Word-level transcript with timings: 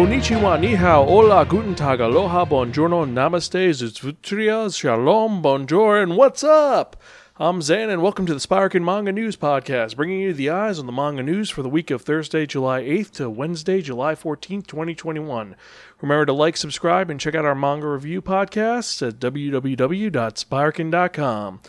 Konnichiwa, 0.00 0.56
ni 0.58 0.74
hao, 0.74 1.04
hola, 1.04 1.44
guten 1.44 1.74
tag, 1.74 2.00
aloha, 2.00 2.46
buongiorno, 2.46 3.04
namaste, 3.04 3.70
zutsutria, 3.70 4.74
shalom, 4.74 5.42
bonjour, 5.42 5.98
and 5.98 6.16
what's 6.16 6.42
up? 6.42 6.96
I'm 7.38 7.60
Zan, 7.60 7.90
and 7.90 8.00
welcome 8.00 8.24
to 8.24 8.32
the 8.32 8.40
Spiraken 8.40 8.82
Manga 8.82 9.12
News 9.12 9.36
Podcast, 9.36 9.96
bringing 9.96 10.20
you 10.20 10.32
the 10.32 10.48
eyes 10.48 10.78
on 10.78 10.86
the 10.86 10.92
manga 10.92 11.22
news 11.22 11.50
for 11.50 11.62
the 11.62 11.68
week 11.68 11.90
of 11.90 12.00
Thursday, 12.00 12.46
July 12.46 12.80
8th 12.80 13.10
to 13.16 13.28
Wednesday, 13.28 13.82
July 13.82 14.14
14th, 14.14 14.66
2021. 14.66 15.54
Remember 16.00 16.24
to 16.24 16.32
like, 16.32 16.56
subscribe, 16.56 17.10
and 17.10 17.20
check 17.20 17.34
out 17.34 17.44
our 17.44 17.54
manga 17.54 17.86
review 17.86 18.22
podcasts 18.22 19.06
at 19.06 19.20
www.spiraken.com. 19.20 21.60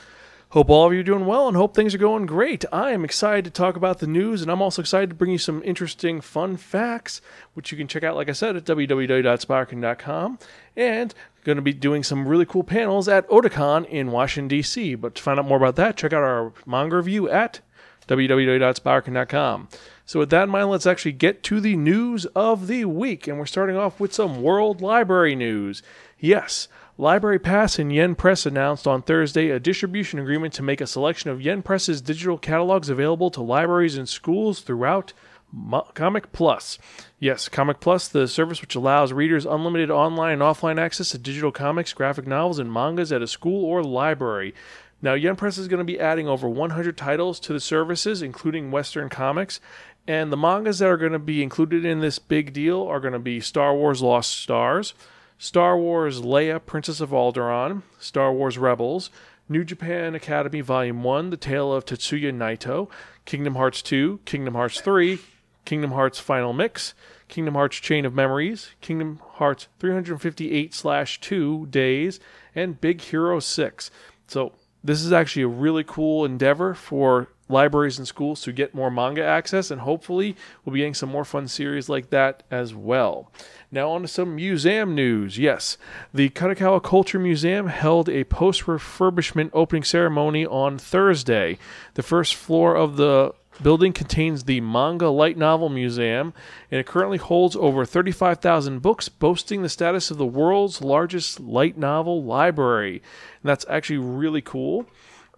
Hope 0.52 0.70
all 0.70 0.88
of 0.88 0.94
you 0.94 1.00
are 1.00 1.04
doing 1.04 1.26
well 1.26 1.48
and 1.48 1.56
hope 1.56 1.74
things 1.74 1.96
are 1.96 1.98
going 1.98 2.26
great. 2.26 2.66
I 2.74 2.92
am 2.92 3.06
excited 3.06 3.46
to 3.46 3.52
talk 3.52 3.78
about 3.78 4.00
the 4.00 4.08
news, 4.08 4.42
and 4.42 4.52
I'm 4.52 4.62
also 4.62 4.82
excited 4.82 5.10
to 5.10 5.16
bring 5.16 5.32
you 5.32 5.38
some 5.38 5.64
interesting, 5.64 6.20
fun 6.20 6.58
facts, 6.58 7.22
which 7.54 7.72
you 7.72 7.78
can 7.78 7.88
check 7.88 8.04
out, 8.04 8.18
like 8.18 8.28
I 8.28 8.34
said, 8.34 8.58
at 8.58 8.66
www.spiraken.com. 8.66 10.40
And 10.76 11.14
going 11.46 11.56
to 11.56 11.62
be 11.62 11.72
doing 11.72 12.04
some 12.04 12.28
really 12.28 12.46
cool 12.46 12.66
panels 12.66 13.08
at 13.08 13.30
Otakon 13.30 13.86
in 13.86 14.12
Washington, 14.12 14.50
D.C. 14.50 14.96
But 14.96 15.16
to 15.16 15.24
find 15.24 15.40
out 15.40 15.48
more 15.48 15.56
about 15.56 15.78
that, 15.78 15.96
check 15.96 16.12
out 16.12 16.22
our 16.22 16.52
manga 16.66 16.98
review 16.98 17.30
at 17.30 17.62
www.spiraken.com. 18.10 19.70
So, 20.06 20.20
with 20.20 20.32
that 20.32 20.44
in 20.44 20.50
mind, 20.50 20.70
let's 20.70 20.86
actually 20.86 21.14
get 21.14 21.44
to 21.44 21.62
the 21.62 21.78
news 21.78 22.26
of 22.36 22.68
the 22.68 22.84
week. 22.84 23.26
And 23.26 23.40
we're 23.40 23.46
starting 23.46 23.78
off 23.78 24.02
with 24.02 24.14
some 24.14 24.42
World 24.42 24.82
Library 24.82 25.34
news. 25.34 25.82
Yes, 26.20 26.68
Library 27.02 27.40
Pass 27.40 27.80
and 27.80 27.92
Yen 27.92 28.14
Press 28.14 28.46
announced 28.46 28.88
on 28.88 29.02
Thursday 29.02 29.50
a 29.50 29.60
distribution 29.60 30.20
agreement 30.20 30.54
to 30.54 30.62
make 30.62 30.80
a 30.80 30.86
selection 30.86 31.32
of 31.32 31.42
Yen 31.42 31.64
Press's 31.64 32.00
digital 32.00 32.38
catalogs 32.38 32.90
available 32.90 33.32
to 33.32 33.42
libraries 33.42 33.98
and 33.98 34.08
schools 34.08 34.62
throughout 34.62 35.12
Mo- 35.52 35.90
Comic 35.96 36.32
Plus. 36.32 36.78
Yes, 37.18 37.50
Comic 37.50 37.80
Plus, 37.80 38.08
the 38.08 38.28
service 38.28 38.62
which 38.62 38.76
allows 38.76 39.14
readers 39.14 39.48
unlimited 39.48 39.90
online 39.90 40.34
and 40.34 40.42
offline 40.44 40.80
access 40.80 41.10
to 41.10 41.18
digital 41.18 41.52
comics, 41.52 41.92
graphic 41.92 42.28
novels, 42.28 42.60
and 42.60 42.72
mangas 42.72 43.12
at 43.12 43.24
a 43.24 43.28
school 43.28 43.66
or 43.66 43.84
library. 43.84 44.54
Now, 45.02 45.16
Yen 45.16 45.36
Press 45.36 45.58
is 45.58 45.68
going 45.68 45.80
to 45.80 45.84
be 45.84 46.00
adding 46.00 46.28
over 46.28 46.48
100 46.48 46.96
titles 46.98 47.40
to 47.40 47.54
the 47.54 47.60
services, 47.60 48.22
including 48.22 48.70
Western 48.70 49.10
comics. 49.10 49.60
And 50.08 50.32
the 50.32 50.38
mangas 50.38 50.78
that 50.78 50.90
are 50.90 50.98
going 50.98 51.14
to 51.14 51.20
be 51.20 51.42
included 51.42 51.84
in 51.84 52.00
this 52.00 52.20
big 52.20 52.54
deal 52.54 52.84
are 52.84 53.00
going 53.00 53.14
to 53.14 53.20
be 53.20 53.40
Star 53.40 53.74
Wars 53.74 54.04
Lost 54.04 54.38
Stars, 54.38 54.94
Star 55.42 55.76
Wars 55.76 56.22
Leia, 56.22 56.64
Princess 56.64 57.02
of 57.02 57.10
Alderaan, 57.10 57.82
Star 58.00 58.32
Wars 58.32 58.60
Rebels, 58.60 59.10
New 59.50 59.64
Japan 59.64 60.14
Academy 60.14 60.62
Volume 60.62 61.02
1, 61.02 61.32
The 61.32 61.36
Tale 61.36 61.74
of 61.74 61.84
Tetsuya 61.84 62.32
Naito, 62.32 62.92
Kingdom 63.26 63.56
Hearts 63.56 63.82
2, 63.82 64.20
Kingdom 64.26 64.54
Hearts 64.54 64.80
3, 64.82 65.18
Kingdom 65.66 65.94
Hearts 65.94 66.20
Final 66.20 66.54
Mix, 66.54 66.94
Kingdom 67.28 67.56
Hearts 67.56 67.78
Chain 67.78 68.06
of 68.06 68.14
Memories, 68.14 68.70
Kingdom 68.82 69.20
Hearts 69.20 69.68
358 69.80 71.20
2 71.20 71.66
Days, 71.72 72.20
and 72.54 72.80
Big 72.80 73.02
Hero 73.02 73.40
6. 73.40 73.92
So, 74.28 74.54
this 74.84 75.04
is 75.04 75.12
actually 75.12 75.42
a 75.42 75.48
really 75.48 75.84
cool 75.84 76.24
endeavor 76.24 76.76
for 76.76 77.30
libraries 77.52 77.98
and 77.98 78.08
schools 78.08 78.42
to 78.42 78.52
get 78.52 78.74
more 78.74 78.90
manga 78.90 79.24
access, 79.24 79.72
and 79.72 79.82
hopefully, 79.82 80.36
we'll 80.64 80.74
be 80.74 80.80
getting 80.80 80.94
some 80.94 81.10
more 81.10 81.26
fun 81.26 81.48
series 81.48 81.90
like 81.90 82.10
that 82.10 82.44
as 82.50 82.74
well. 82.74 83.32
Now, 83.72 83.92
on 83.92 84.02
to 84.02 84.08
some 84.08 84.36
museum 84.36 84.96
news. 84.96 85.38
Yes, 85.38 85.78
the 86.14 86.30
Kadokawa 86.30 86.84
Culture 86.84 87.20
Museum 87.20 87.68
held 87.68 88.10
a 88.10 88.24
post 88.24 88.64
refurbishment 88.64 89.50
opening 89.54 89.84
ceremony 89.84 90.46
on 90.46 90.78
Thursday. 90.78 91.58
The 91.94 92.04
first 92.04 92.36
floor 92.36 92.76
of 92.76 92.98
the 92.98 93.34
building 93.62 93.94
contains 93.94 94.44
the 94.44 94.62
Manga 94.62 95.10
Light 95.10 95.38
Novel 95.38 95.70
Museum, 95.70 96.34
and 96.70 96.80
it 96.80 96.86
currently 96.86 97.18
holds 97.18 97.56
over 97.56 97.86
35,000 97.86 98.82
books, 98.82 99.10
boasting 99.10 99.62
the 99.62 99.70
status 99.70 100.12
of 100.12 100.18
the 100.18 100.26
world's 100.26 100.82
largest 100.82 101.40
light 101.40 101.78
novel 101.78 102.24
library. 102.24 102.96
And 103.42 103.50
that's 103.50 103.66
actually 103.70 104.00
really 104.00 104.42
cool. 104.42 104.88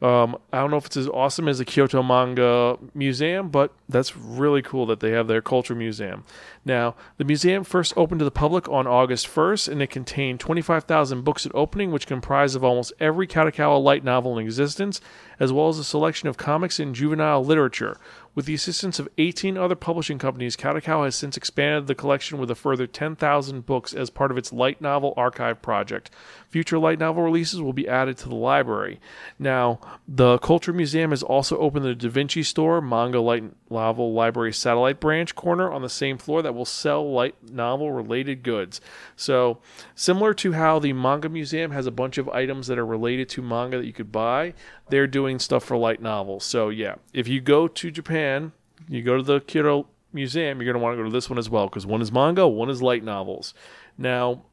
Um, 0.04 0.36
I 0.52 0.60
don't 0.60 0.70
know 0.70 0.78
if 0.78 0.88
it's 0.88 0.98
as 0.98 1.08
awesome 1.08 1.48
as 1.48 1.60
the 1.60 1.66
Kyoto 1.66 2.04
Manga 2.04 2.78
Museum, 2.94 3.48
but 3.48 3.72
that's 3.88 4.18
really 4.18 4.62
cool 4.62 4.86
that 4.88 5.00
they 5.00 5.12
have 5.12 5.28
their 5.28 5.42
culture 5.42 5.74
museum. 5.74 6.26
Now, 6.66 6.96
the 7.16 7.24
museum 7.24 7.64
first 7.64 7.94
opened 7.96 8.20
to 8.20 8.26
the 8.26 8.32
public 8.32 8.68
on 8.68 8.86
August 8.86 9.28
1st, 9.28 9.70
and 9.70 9.82
it 9.82 9.90
contained 9.90 10.42
25,000 10.42 11.22
books 11.24 11.46
at 11.46 11.56
opening, 11.56 11.92
which 11.92 12.06
comprised 12.06 12.54
of 12.54 12.66
almost 12.66 12.92
every 13.00 13.28
Kadokawa 13.28 13.82
light 13.82 14.04
novel 14.04 14.38
in 14.38 14.44
existence, 14.44 15.00
as 15.40 15.54
well 15.54 15.70
as 15.70 15.80
a 15.80 15.86
selection 15.86 16.28
of 16.28 16.36
comics 16.36 16.82
and 16.82 16.94
juvenile 16.94 17.44
literature. 17.44 17.98
With 18.36 18.46
the 18.46 18.56
assistance 18.56 19.00
of 19.00 19.08
18 19.18 19.58
other 19.58 19.76
publishing 19.76 20.18
companies, 20.18 20.58
Kadokawa 20.58 21.06
has 21.06 21.16
since 21.16 21.38
expanded 21.38 21.88
the 21.88 21.96
collection 21.96 22.40
with 22.40 22.50
a 22.50 22.56
further 22.56 22.88
10,000 22.88 23.66
books 23.66 23.94
as 23.94 24.10
part 24.10 24.32
of 24.32 24.38
its 24.38 24.52
light 24.52 24.82
novel 24.82 25.14
archive 25.16 25.62
project. 25.62 26.10
Future 26.54 26.78
light 26.78 27.00
novel 27.00 27.24
releases 27.24 27.64
will 27.64 27.74
be 27.74 27.88
added 27.88 28.16
to 28.16 28.30
the 28.30 28.36
library. 28.36 29.00
Now, 29.40 29.80
the 30.08 30.38
Culture 30.38 30.72
Museum 30.72 31.10
has 31.10 31.24
also 31.24 31.58
opened 31.58 31.84
the 31.84 31.96
Da 31.96 32.08
Vinci 32.08 32.44
Store 32.44 32.80
Manga 32.80 33.20
Light 33.20 33.44
Novel 33.72 34.14
Library 34.14 34.54
Satellite 34.54 35.00
Branch 35.00 35.34
corner 35.34 35.72
on 35.72 35.82
the 35.82 35.90
same 35.90 36.20
floor 36.20 36.44
that 36.44 36.54
will 36.54 36.64
sell 36.64 37.12
light 37.12 37.34
novel 37.42 37.92
related 37.92 38.44
goods. 38.44 38.82
So, 39.16 39.62
similar 39.96 40.36
to 40.36 40.52
how 40.52 40.78
the 40.78 40.94
Manga 40.94 41.28
Museum 41.28 41.72
has 41.72 41.88
a 41.88 41.92
bunch 41.92 42.20
of 42.20 42.30
items 42.30 42.68
that 42.68 42.78
are 42.78 42.86
related 42.86 43.30
to 43.30 43.42
manga 43.42 43.80
that 43.80 43.88
you 43.88 43.92
could 43.92 44.12
buy, 44.12 44.54
they're 44.90 45.08
doing 45.08 45.40
stuff 45.40 45.64
for 45.64 45.76
light 45.76 46.04
novels. 46.04 46.44
So, 46.44 46.70
yeah, 46.70 46.98
if 47.14 47.28
you 47.28 47.42
go 47.42 47.68
to 47.68 47.90
Japan, 47.90 48.52
you 48.88 49.02
go 49.02 49.18
to 49.18 49.24
the 49.24 49.40
Kyoto 49.40 49.88
Museum, 50.14 50.62
you're 50.62 50.72
going 50.72 50.80
to 50.80 50.84
want 50.84 50.94
to 50.94 50.98
go 50.98 51.10
to 51.10 51.12
this 51.12 51.32
one 51.32 51.40
as 51.40 51.50
well 51.50 51.66
because 51.66 51.88
one 51.88 52.04
is 52.04 52.12
manga, 52.12 52.48
one 52.48 52.70
is 52.70 52.80
light 52.80 53.04
novels. 53.04 53.56
Now, 53.98 54.44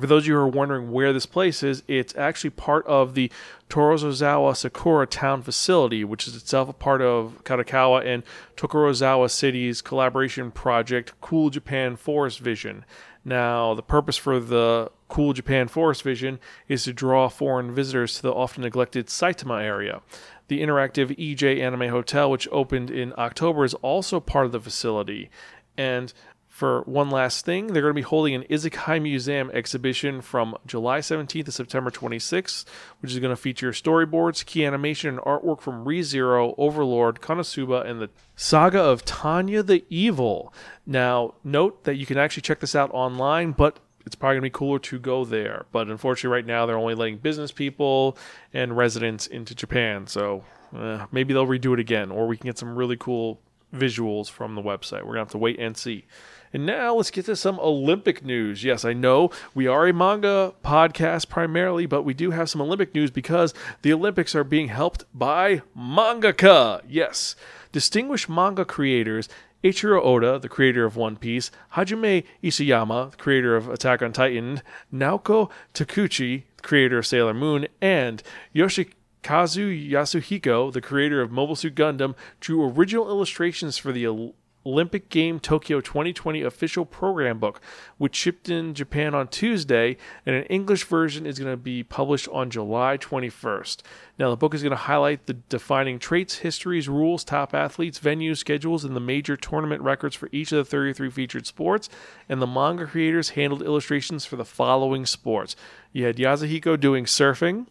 for 0.00 0.06
those 0.06 0.22
of 0.22 0.28
you 0.28 0.34
who 0.34 0.40
are 0.40 0.48
wondering 0.48 0.90
where 0.90 1.12
this 1.12 1.26
place 1.26 1.62
is, 1.62 1.82
it's 1.86 2.16
actually 2.16 2.50
part 2.50 2.86
of 2.86 3.14
the 3.14 3.30
Tokorozawa 3.68 4.56
Sakura 4.56 5.06
Town 5.06 5.42
facility, 5.42 6.02
which 6.02 6.26
is 6.26 6.34
itself 6.34 6.68
a 6.70 6.72
part 6.72 7.02
of 7.02 7.44
Kadokawa 7.44 8.04
and 8.06 8.22
Tokorozawa 8.56 9.30
City's 9.30 9.82
collaboration 9.82 10.50
project, 10.50 11.12
Cool 11.20 11.50
Japan 11.50 11.96
Forest 11.96 12.38
Vision. 12.38 12.86
Now, 13.22 13.74
the 13.74 13.82
purpose 13.82 14.16
for 14.16 14.40
the 14.40 14.90
Cool 15.08 15.34
Japan 15.34 15.68
Forest 15.68 16.02
Vision 16.02 16.40
is 16.68 16.84
to 16.84 16.94
draw 16.94 17.28
foreign 17.28 17.74
visitors 17.74 18.16
to 18.16 18.22
the 18.22 18.32
often 18.32 18.62
neglected 18.62 19.08
Saitama 19.08 19.62
area. 19.62 20.00
The 20.48 20.62
interactive 20.62 21.16
EJ 21.18 21.60
Anime 21.60 21.90
Hotel, 21.90 22.30
which 22.30 22.48
opened 22.50 22.90
in 22.90 23.12
October, 23.18 23.64
is 23.64 23.74
also 23.74 24.20
part 24.20 24.46
of 24.46 24.52
the 24.52 24.60
facility. 24.60 25.30
And 25.76 26.12
for 26.52 26.82
one 26.82 27.08
last 27.08 27.46
thing, 27.46 27.68
they're 27.68 27.80
going 27.80 27.94
to 27.94 27.94
be 27.94 28.02
holding 28.02 28.34
an 28.34 28.44
Isekai 28.44 29.00
Museum 29.00 29.50
exhibition 29.54 30.20
from 30.20 30.54
July 30.66 30.98
17th 30.98 31.46
to 31.46 31.50
September 31.50 31.90
26th, 31.90 32.66
which 33.00 33.10
is 33.10 33.18
going 33.20 33.34
to 33.34 33.40
feature 33.40 33.70
storyboards, 33.72 34.44
key 34.44 34.66
animation, 34.66 35.08
and 35.08 35.18
artwork 35.20 35.62
from 35.62 35.86
ReZero, 35.86 36.54
Overlord, 36.58 37.22
Konosuba, 37.22 37.86
and 37.86 38.02
the 38.02 38.10
Saga 38.36 38.78
of 38.78 39.02
Tanya 39.02 39.62
the 39.62 39.82
Evil. 39.88 40.52
Now, 40.84 41.32
note 41.42 41.84
that 41.84 41.96
you 41.96 42.04
can 42.04 42.18
actually 42.18 42.42
check 42.42 42.60
this 42.60 42.76
out 42.76 42.90
online, 42.92 43.52
but 43.52 43.78
it's 44.04 44.14
probably 44.14 44.34
going 44.34 44.42
to 44.42 44.46
be 44.46 44.50
cooler 44.50 44.78
to 44.78 44.98
go 44.98 45.24
there. 45.24 45.64
But 45.72 45.88
unfortunately, 45.88 46.36
right 46.36 46.46
now, 46.46 46.66
they're 46.66 46.76
only 46.76 46.94
letting 46.94 47.16
business 47.16 47.50
people 47.50 48.18
and 48.52 48.76
residents 48.76 49.26
into 49.26 49.54
Japan. 49.54 50.06
So 50.06 50.44
uh, 50.76 51.06
maybe 51.10 51.32
they'll 51.32 51.46
redo 51.46 51.72
it 51.72 51.80
again, 51.80 52.10
or 52.10 52.26
we 52.26 52.36
can 52.36 52.44
get 52.44 52.58
some 52.58 52.76
really 52.76 52.98
cool 52.98 53.40
visuals 53.74 54.30
from 54.30 54.54
the 54.54 54.62
website. 54.62 55.00
We're 55.00 55.14
going 55.14 55.14
to 55.14 55.20
have 55.20 55.30
to 55.30 55.38
wait 55.38 55.58
and 55.58 55.78
see. 55.78 56.04
And 56.52 56.66
now 56.66 56.94
let's 56.94 57.10
get 57.10 57.24
to 57.26 57.36
some 57.36 57.58
Olympic 57.60 58.24
news. 58.24 58.62
Yes, 58.62 58.84
I 58.84 58.92
know 58.92 59.30
we 59.54 59.66
are 59.66 59.86
a 59.86 59.92
manga 59.92 60.52
podcast 60.62 61.28
primarily, 61.28 61.86
but 61.86 62.02
we 62.02 62.12
do 62.12 62.30
have 62.30 62.50
some 62.50 62.60
Olympic 62.60 62.94
news 62.94 63.10
because 63.10 63.54
the 63.80 63.92
Olympics 63.92 64.34
are 64.34 64.44
being 64.44 64.68
helped 64.68 65.04
by 65.14 65.62
mangaka. 65.76 66.82
Yes, 66.86 67.36
distinguished 67.72 68.28
manga 68.28 68.66
creators 68.66 69.28
Eiichiro 69.64 70.04
Oda, 70.04 70.38
the 70.40 70.48
creator 70.48 70.84
of 70.84 70.96
One 70.96 71.16
Piece, 71.16 71.50
Hajime 71.74 72.24
Isayama, 72.42 73.12
the 73.12 73.16
creator 73.16 73.56
of 73.56 73.68
Attack 73.68 74.02
on 74.02 74.12
Titan, 74.12 74.60
Naoko 74.92 75.50
Takeuchi, 75.72 76.42
the 76.56 76.62
creator 76.62 76.98
of 76.98 77.06
Sailor 77.06 77.32
Moon, 77.32 77.68
and 77.80 78.22
Yoshikazu 78.54 79.90
Yasuhiko, 79.90 80.72
the 80.72 80.80
creator 80.80 81.22
of 81.22 81.30
Mobile 81.30 81.54
Suit 81.54 81.76
Gundam, 81.76 82.16
drew 82.40 82.68
original 82.68 83.08
illustrations 83.08 83.78
for 83.78 83.92
the 83.92 84.32
Olympic 84.64 85.08
Game 85.08 85.40
Tokyo 85.40 85.80
2020 85.80 86.42
official 86.42 86.84
program 86.84 87.38
book, 87.38 87.60
which 87.98 88.14
shipped 88.14 88.48
in 88.48 88.74
Japan 88.74 89.14
on 89.14 89.28
Tuesday, 89.28 89.96
and 90.24 90.36
an 90.36 90.44
English 90.44 90.84
version 90.84 91.26
is 91.26 91.38
going 91.38 91.50
to 91.50 91.56
be 91.56 91.82
published 91.82 92.28
on 92.28 92.50
July 92.50 92.96
21st. 92.98 93.82
Now, 94.18 94.30
the 94.30 94.36
book 94.36 94.54
is 94.54 94.62
going 94.62 94.70
to 94.70 94.76
highlight 94.76 95.26
the 95.26 95.34
defining 95.34 95.98
traits, 95.98 96.38
histories, 96.38 96.88
rules, 96.88 97.24
top 97.24 97.54
athletes, 97.54 97.98
venues, 97.98 98.38
schedules, 98.38 98.84
and 98.84 98.94
the 98.94 99.00
major 99.00 99.36
tournament 99.36 99.82
records 99.82 100.14
for 100.14 100.28
each 100.32 100.52
of 100.52 100.58
the 100.58 100.64
33 100.64 101.10
featured 101.10 101.46
sports. 101.46 101.88
And 102.28 102.40
the 102.40 102.46
manga 102.46 102.86
creators 102.86 103.30
handled 103.30 103.62
illustrations 103.62 104.24
for 104.24 104.36
the 104.36 104.44
following 104.44 105.06
sports. 105.06 105.56
You 105.92 106.04
had 106.06 106.16
Yasuhiko 106.16 106.78
doing 106.78 107.04
surfing, 107.04 107.66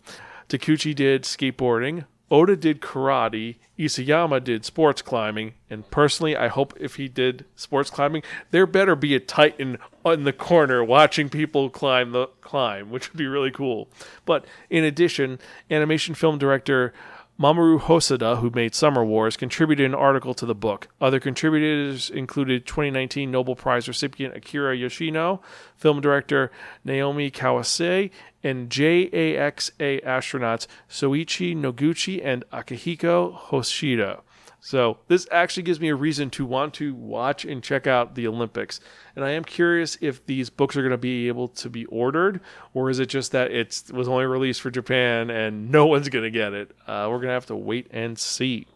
Takeuchi 0.50 0.94
did 0.94 1.24
skateboarding, 1.24 2.06
Oda 2.32 2.56
did 2.56 2.80
karate, 2.80 3.58
Isayama 3.78 4.42
did 4.42 4.64
sports 4.64 5.02
climbing, 5.02 5.54
and 5.70 5.90
personally, 5.92 6.36
I 6.36 6.48
hope 6.48 6.74
if 6.80 6.96
he 6.96 7.10
did 7.10 7.44
sports 7.58 7.90
climbing, 7.90 8.24
there 8.52 8.66
better 8.66 8.96
be 8.96 9.14
a 9.14 9.20
Titan 9.20 9.78
in 10.06 10.24
the 10.24 10.32
corner 10.32 10.82
watching 10.82 11.28
people 11.28 11.70
climb 11.70 12.12
the 12.12 12.28
climb, 12.40 12.90
which 12.90 13.12
would 13.12 13.18
be 13.18 13.28
really 13.28 13.52
cool. 13.52 13.90
But 14.26 14.46
in 14.70 14.86
addition, 14.86 15.40
animation 15.70 16.16
film 16.16 16.38
director 16.38 16.94
Mamoru 17.40 17.80
Hosoda, 17.80 18.40
who 18.40 18.52
made 18.52 18.76
Summer 18.76 19.04
Wars, 19.04 19.36
contributed 19.36 19.86
an 19.86 19.96
article 19.96 20.34
to 20.36 20.46
the 20.46 20.54
book. 20.54 20.90
Other 21.00 21.20
contributors 21.20 22.10
included 22.10 22.68
2019 22.68 23.32
Nobel 23.32 23.56
Prize 23.56 23.88
recipient 23.88 24.36
Akira 24.36 24.76
Yoshino, 24.76 25.42
film 25.76 26.02
director 26.02 26.52
Naomi 26.84 27.32
Kawase, 27.32 28.12
and 28.44 28.70
JAXA 28.70 30.04
astronauts 30.04 30.68
Soichi 30.90 31.56
Noguchi 31.56 32.24
and 32.24 32.44
Akihiko 32.54 33.36
Hoshide. 33.36 34.22
So 34.64 35.00
this 35.08 35.28
actually 35.32 35.64
gives 35.64 35.80
me 35.80 35.90
a 35.90 35.96
reason 35.96 36.30
to 36.32 36.46
want 36.46 36.76
to 36.76 36.94
watch 36.94 37.46
and 37.46 37.64
check 37.64 37.88
out 37.88 38.14
the 38.14 38.28
Olympics. 38.28 38.80
And 39.16 39.26
I 39.26 39.32
am 39.32 39.44
curious 39.44 39.98
if 40.02 40.24
these 40.28 40.52
books 40.52 40.78
are 40.78 40.84
going 40.84 40.92
to 40.92 40.98
be 40.98 41.28
able 41.28 41.48
to 41.48 41.70
be 41.70 41.86
ordered, 41.86 42.42
or 42.76 42.92
is 42.92 43.00
it 43.00 43.08
just 43.08 43.32
that 43.32 43.52
it 43.52 43.84
was 43.92 44.08
only 44.08 44.26
released 44.26 44.62
for 44.62 44.70
Japan 44.70 45.32
and 45.32 45.72
no 45.72 45.88
one's 45.88 46.10
going 46.10 46.24
to 46.24 46.32
get 46.32 46.54
it? 46.54 46.72
Uh, 46.86 47.08
we're 47.10 47.18
going 47.18 47.30
to 47.30 47.34
have 47.34 47.48
to 47.48 47.56
wait 47.56 47.88
and 47.90 48.20
see. 48.20 48.68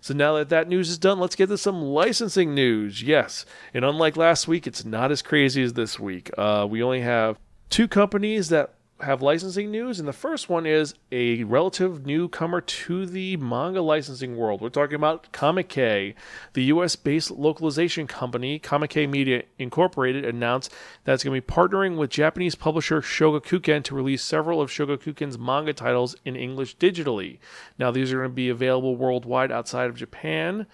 So 0.00 0.14
now 0.14 0.34
that 0.34 0.48
that 0.50 0.68
news 0.68 0.88
is 0.90 0.98
done, 0.98 1.18
let's 1.18 1.36
get 1.36 1.48
to 1.48 1.58
some 1.58 1.82
licensing 1.82 2.54
news. 2.54 3.02
Yes, 3.02 3.44
and 3.74 3.84
unlike 3.84 4.16
last 4.16 4.46
week, 4.46 4.66
it's 4.66 4.84
not 4.84 5.10
as 5.10 5.22
crazy 5.22 5.62
as 5.62 5.72
this 5.72 5.98
week. 5.98 6.30
Uh, 6.38 6.66
we 6.68 6.82
only 6.82 7.00
have 7.00 7.36
two 7.68 7.88
companies 7.88 8.48
that 8.48 8.74
have 9.02 9.20
licensing 9.20 9.70
news, 9.70 9.98
and 9.98 10.06
the 10.06 10.12
first 10.12 10.48
one 10.48 10.64
is 10.64 10.94
a 11.10 11.42
relative 11.44 12.06
newcomer 12.06 12.60
to 12.60 13.04
the 13.04 13.36
manga 13.36 13.82
licensing 13.82 14.36
world. 14.36 14.60
We're 14.60 14.68
talking 14.68 14.94
about 14.94 15.32
Comikey, 15.32 16.14
the 16.52 16.64
US-based 16.64 17.32
localization 17.32 18.06
company. 18.06 18.60
Comikey 18.60 19.08
Media 19.08 19.42
Incorporated 19.58 20.24
announced 20.24 20.72
that 21.04 21.14
it's 21.14 21.24
going 21.24 21.40
to 21.40 21.44
be 21.44 21.52
partnering 21.52 21.96
with 21.96 22.10
Japanese 22.10 22.54
publisher 22.54 23.00
Shogakukan 23.00 23.82
to 23.84 23.94
release 23.94 24.22
several 24.22 24.60
of 24.60 24.70
Shogakukan's 24.70 25.38
manga 25.38 25.72
titles 25.72 26.14
in 26.24 26.36
English 26.36 26.76
digitally. 26.76 27.38
Now, 27.78 27.90
these 27.90 28.12
are 28.12 28.18
going 28.18 28.30
to 28.30 28.34
be 28.34 28.48
available 28.48 28.96
worldwide 28.96 29.50
outside 29.50 29.90
of 29.90 29.96
Japan, 29.96 30.66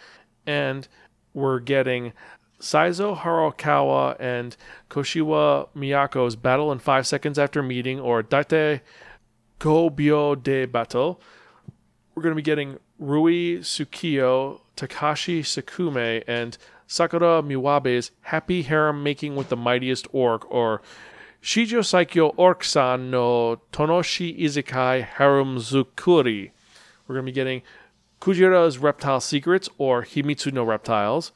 and 0.47 0.87
we're 1.33 1.61
getting 1.61 2.13
Saizo 2.61 3.17
Harukawa 3.17 4.17
and 4.19 4.57
Kashiwa 4.91 5.69
Miyako's 5.77 6.37
battle 6.37 6.73
in 6.73 6.79
five 6.79 7.07
seconds 7.07 7.39
after 7.39 7.63
meeting, 7.63 8.01
or 8.01 8.23
Date 8.23 8.81
Kobyo 9.61 10.43
de 10.43 10.67
Battle. 10.67 11.21
We're 12.15 12.23
going 12.23 12.33
to 12.33 12.37
be 12.37 12.43
getting 12.43 12.79
Rui 12.99 13.59
Tsukiyo, 13.59 14.61
Takashi 14.77 15.41
Sakume, 15.41 16.25
and 16.27 16.59
Sakura 16.89 17.43
Miwabe's 17.43 18.11
Happy 18.23 18.63
Harem 18.63 19.03
Making 19.05 19.37
with 19.37 19.51
the 19.51 19.57
Mightiest 19.57 20.09
Orc, 20.11 20.51
or 20.51 20.83
Shijo 21.41 21.81
Saikyo 21.81 22.35
Orc-san 22.37 23.11
no 23.11 23.61
Tonoshi 23.73 24.37
Isekai 24.37 25.05
Harem 25.05 25.59
Zukuri. 25.59 26.51
We're 27.07 27.15
going 27.15 27.27
to 27.27 27.31
be 27.31 27.35
getting 27.35 27.63
Kujira's 28.21 28.79
Reptile 28.79 29.21
Secrets, 29.21 29.69
or 29.79 30.03
Himitsu 30.03 30.53
no 30.53 30.65
Reptiles. 30.65 31.31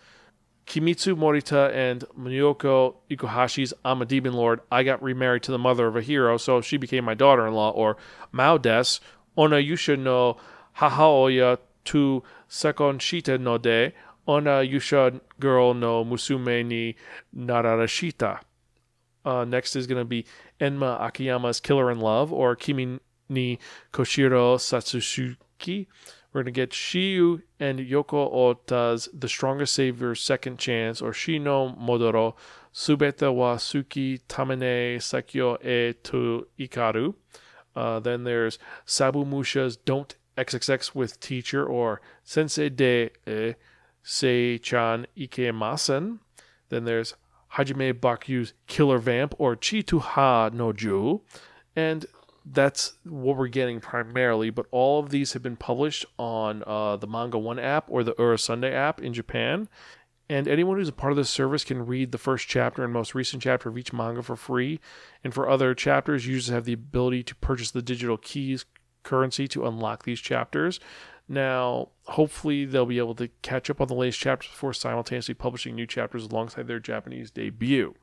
Kimitsu 0.66 1.16
Morita 1.16 1.72
and 1.74 2.04
Miyoko 2.18 2.94
Ikuhashi's 3.10 3.74
I'm 3.84 4.02
a 4.02 4.04
Demon 4.04 4.32
Lord. 4.32 4.60
I 4.70 4.82
got 4.82 5.02
remarried 5.02 5.42
to 5.44 5.52
the 5.52 5.58
mother 5.58 5.86
of 5.86 5.96
a 5.96 6.02
hero, 6.02 6.36
so 6.36 6.60
she 6.60 6.76
became 6.76 7.04
my 7.04 7.14
daughter 7.14 7.46
in 7.46 7.54
law. 7.54 7.70
Or 7.70 7.96
Mao 8.30 8.58
Des, 8.58 9.00
Ona 9.36 9.56
Yusha 9.56 9.98
no 9.98 10.36
Hahaoya 10.78 11.58
to 11.86 12.22
Sekonshita 12.48 13.40
no 13.40 13.58
De, 13.58 13.92
Ona 14.26 14.62
Yusha 14.62 15.20
Girl 15.40 15.74
no 15.74 16.04
Musume 16.04 16.64
ni 16.64 16.94
Nararashita. 17.36 18.40
Uh, 19.24 19.44
next 19.44 19.76
is 19.76 19.86
going 19.86 20.00
to 20.00 20.04
be 20.04 20.24
Enma 20.60 21.00
Akiyama's 21.00 21.60
Killer 21.60 21.90
in 21.90 22.00
Love, 22.00 22.32
or 22.32 22.56
Kimi 22.56 22.98
ni 23.28 23.58
Koshiro 23.92 24.56
Satsuki. 24.56 25.86
We're 26.32 26.42
going 26.42 26.54
to 26.54 26.60
get 26.60 26.70
Shiyu 26.70 27.42
and 27.60 27.78
Yoko 27.78 28.32
Ota's 28.32 29.08
The 29.12 29.28
Strongest 29.28 29.74
Savior 29.74 30.14
Second 30.14 30.58
Chance, 30.58 31.02
or 31.02 31.12
Shino 31.12 31.78
Modoro, 31.78 32.34
Subeta 32.72 33.34
wa 33.34 33.56
Suki 33.56 34.20
Tamene 34.28 34.96
Sakyo 34.96 35.62
e 35.62 35.92
to 36.04 36.46
Ikaru. 36.58 37.14
Uh, 37.76 38.00
then 38.00 38.24
there's 38.24 38.58
Sabu 38.86 39.24
Musha's 39.26 39.76
Don't 39.76 40.14
XXX 40.38 40.94
with 40.94 41.20
Teacher, 41.20 41.66
or 41.66 42.00
Sensei 42.24 42.70
de 42.70 43.10
e 43.26 43.54
Sei-chan 44.02 45.06
Ikemasen. 45.16 46.18
Then 46.70 46.84
there's 46.84 47.14
Hajime 47.54 47.92
Bakyu's 47.92 48.54
Killer 48.66 48.98
Vamp, 48.98 49.34
or 49.38 49.54
Chituha 49.54 50.52
no 50.52 50.72
Ju. 50.72 51.20
And 51.76 52.06
that's 52.44 52.94
what 53.04 53.36
we're 53.36 53.48
getting 53.48 53.80
primarily, 53.80 54.50
but 54.50 54.66
all 54.70 54.98
of 55.00 55.10
these 55.10 55.32
have 55.32 55.42
been 55.42 55.56
published 55.56 56.04
on 56.18 56.62
uh, 56.66 56.96
the 56.96 57.06
Manga 57.06 57.38
One 57.38 57.58
app 57.58 57.86
or 57.88 58.02
the 58.02 58.14
Ura 58.18 58.38
Sunday 58.38 58.72
app 58.72 59.00
in 59.00 59.12
Japan. 59.12 59.68
And 60.28 60.48
anyone 60.48 60.78
who's 60.78 60.88
a 60.88 60.92
part 60.92 61.12
of 61.12 61.16
this 61.16 61.28
service 61.28 61.62
can 61.62 61.84
read 61.84 62.10
the 62.10 62.18
first 62.18 62.48
chapter 62.48 62.82
and 62.82 62.92
most 62.92 63.14
recent 63.14 63.42
chapter 63.42 63.68
of 63.68 63.76
each 63.76 63.92
manga 63.92 64.22
for 64.22 64.36
free. 64.36 64.80
And 65.22 65.34
for 65.34 65.48
other 65.48 65.74
chapters, 65.74 66.26
users 66.26 66.52
have 66.52 66.64
the 66.64 66.72
ability 66.72 67.22
to 67.24 67.34
purchase 67.36 67.70
the 67.70 67.82
digital 67.82 68.16
keys 68.16 68.64
currency 69.02 69.46
to 69.48 69.66
unlock 69.66 70.04
these 70.04 70.20
chapters. 70.20 70.80
Now, 71.28 71.90
hopefully, 72.04 72.64
they'll 72.64 72.86
be 72.86 72.98
able 72.98 73.14
to 73.16 73.28
catch 73.42 73.68
up 73.68 73.80
on 73.80 73.88
the 73.88 73.94
latest 73.94 74.20
chapters 74.20 74.50
before 74.50 74.72
simultaneously 74.72 75.34
publishing 75.34 75.74
new 75.74 75.86
chapters 75.86 76.24
alongside 76.24 76.66
their 76.66 76.80
Japanese 76.80 77.30
debut. 77.30 77.94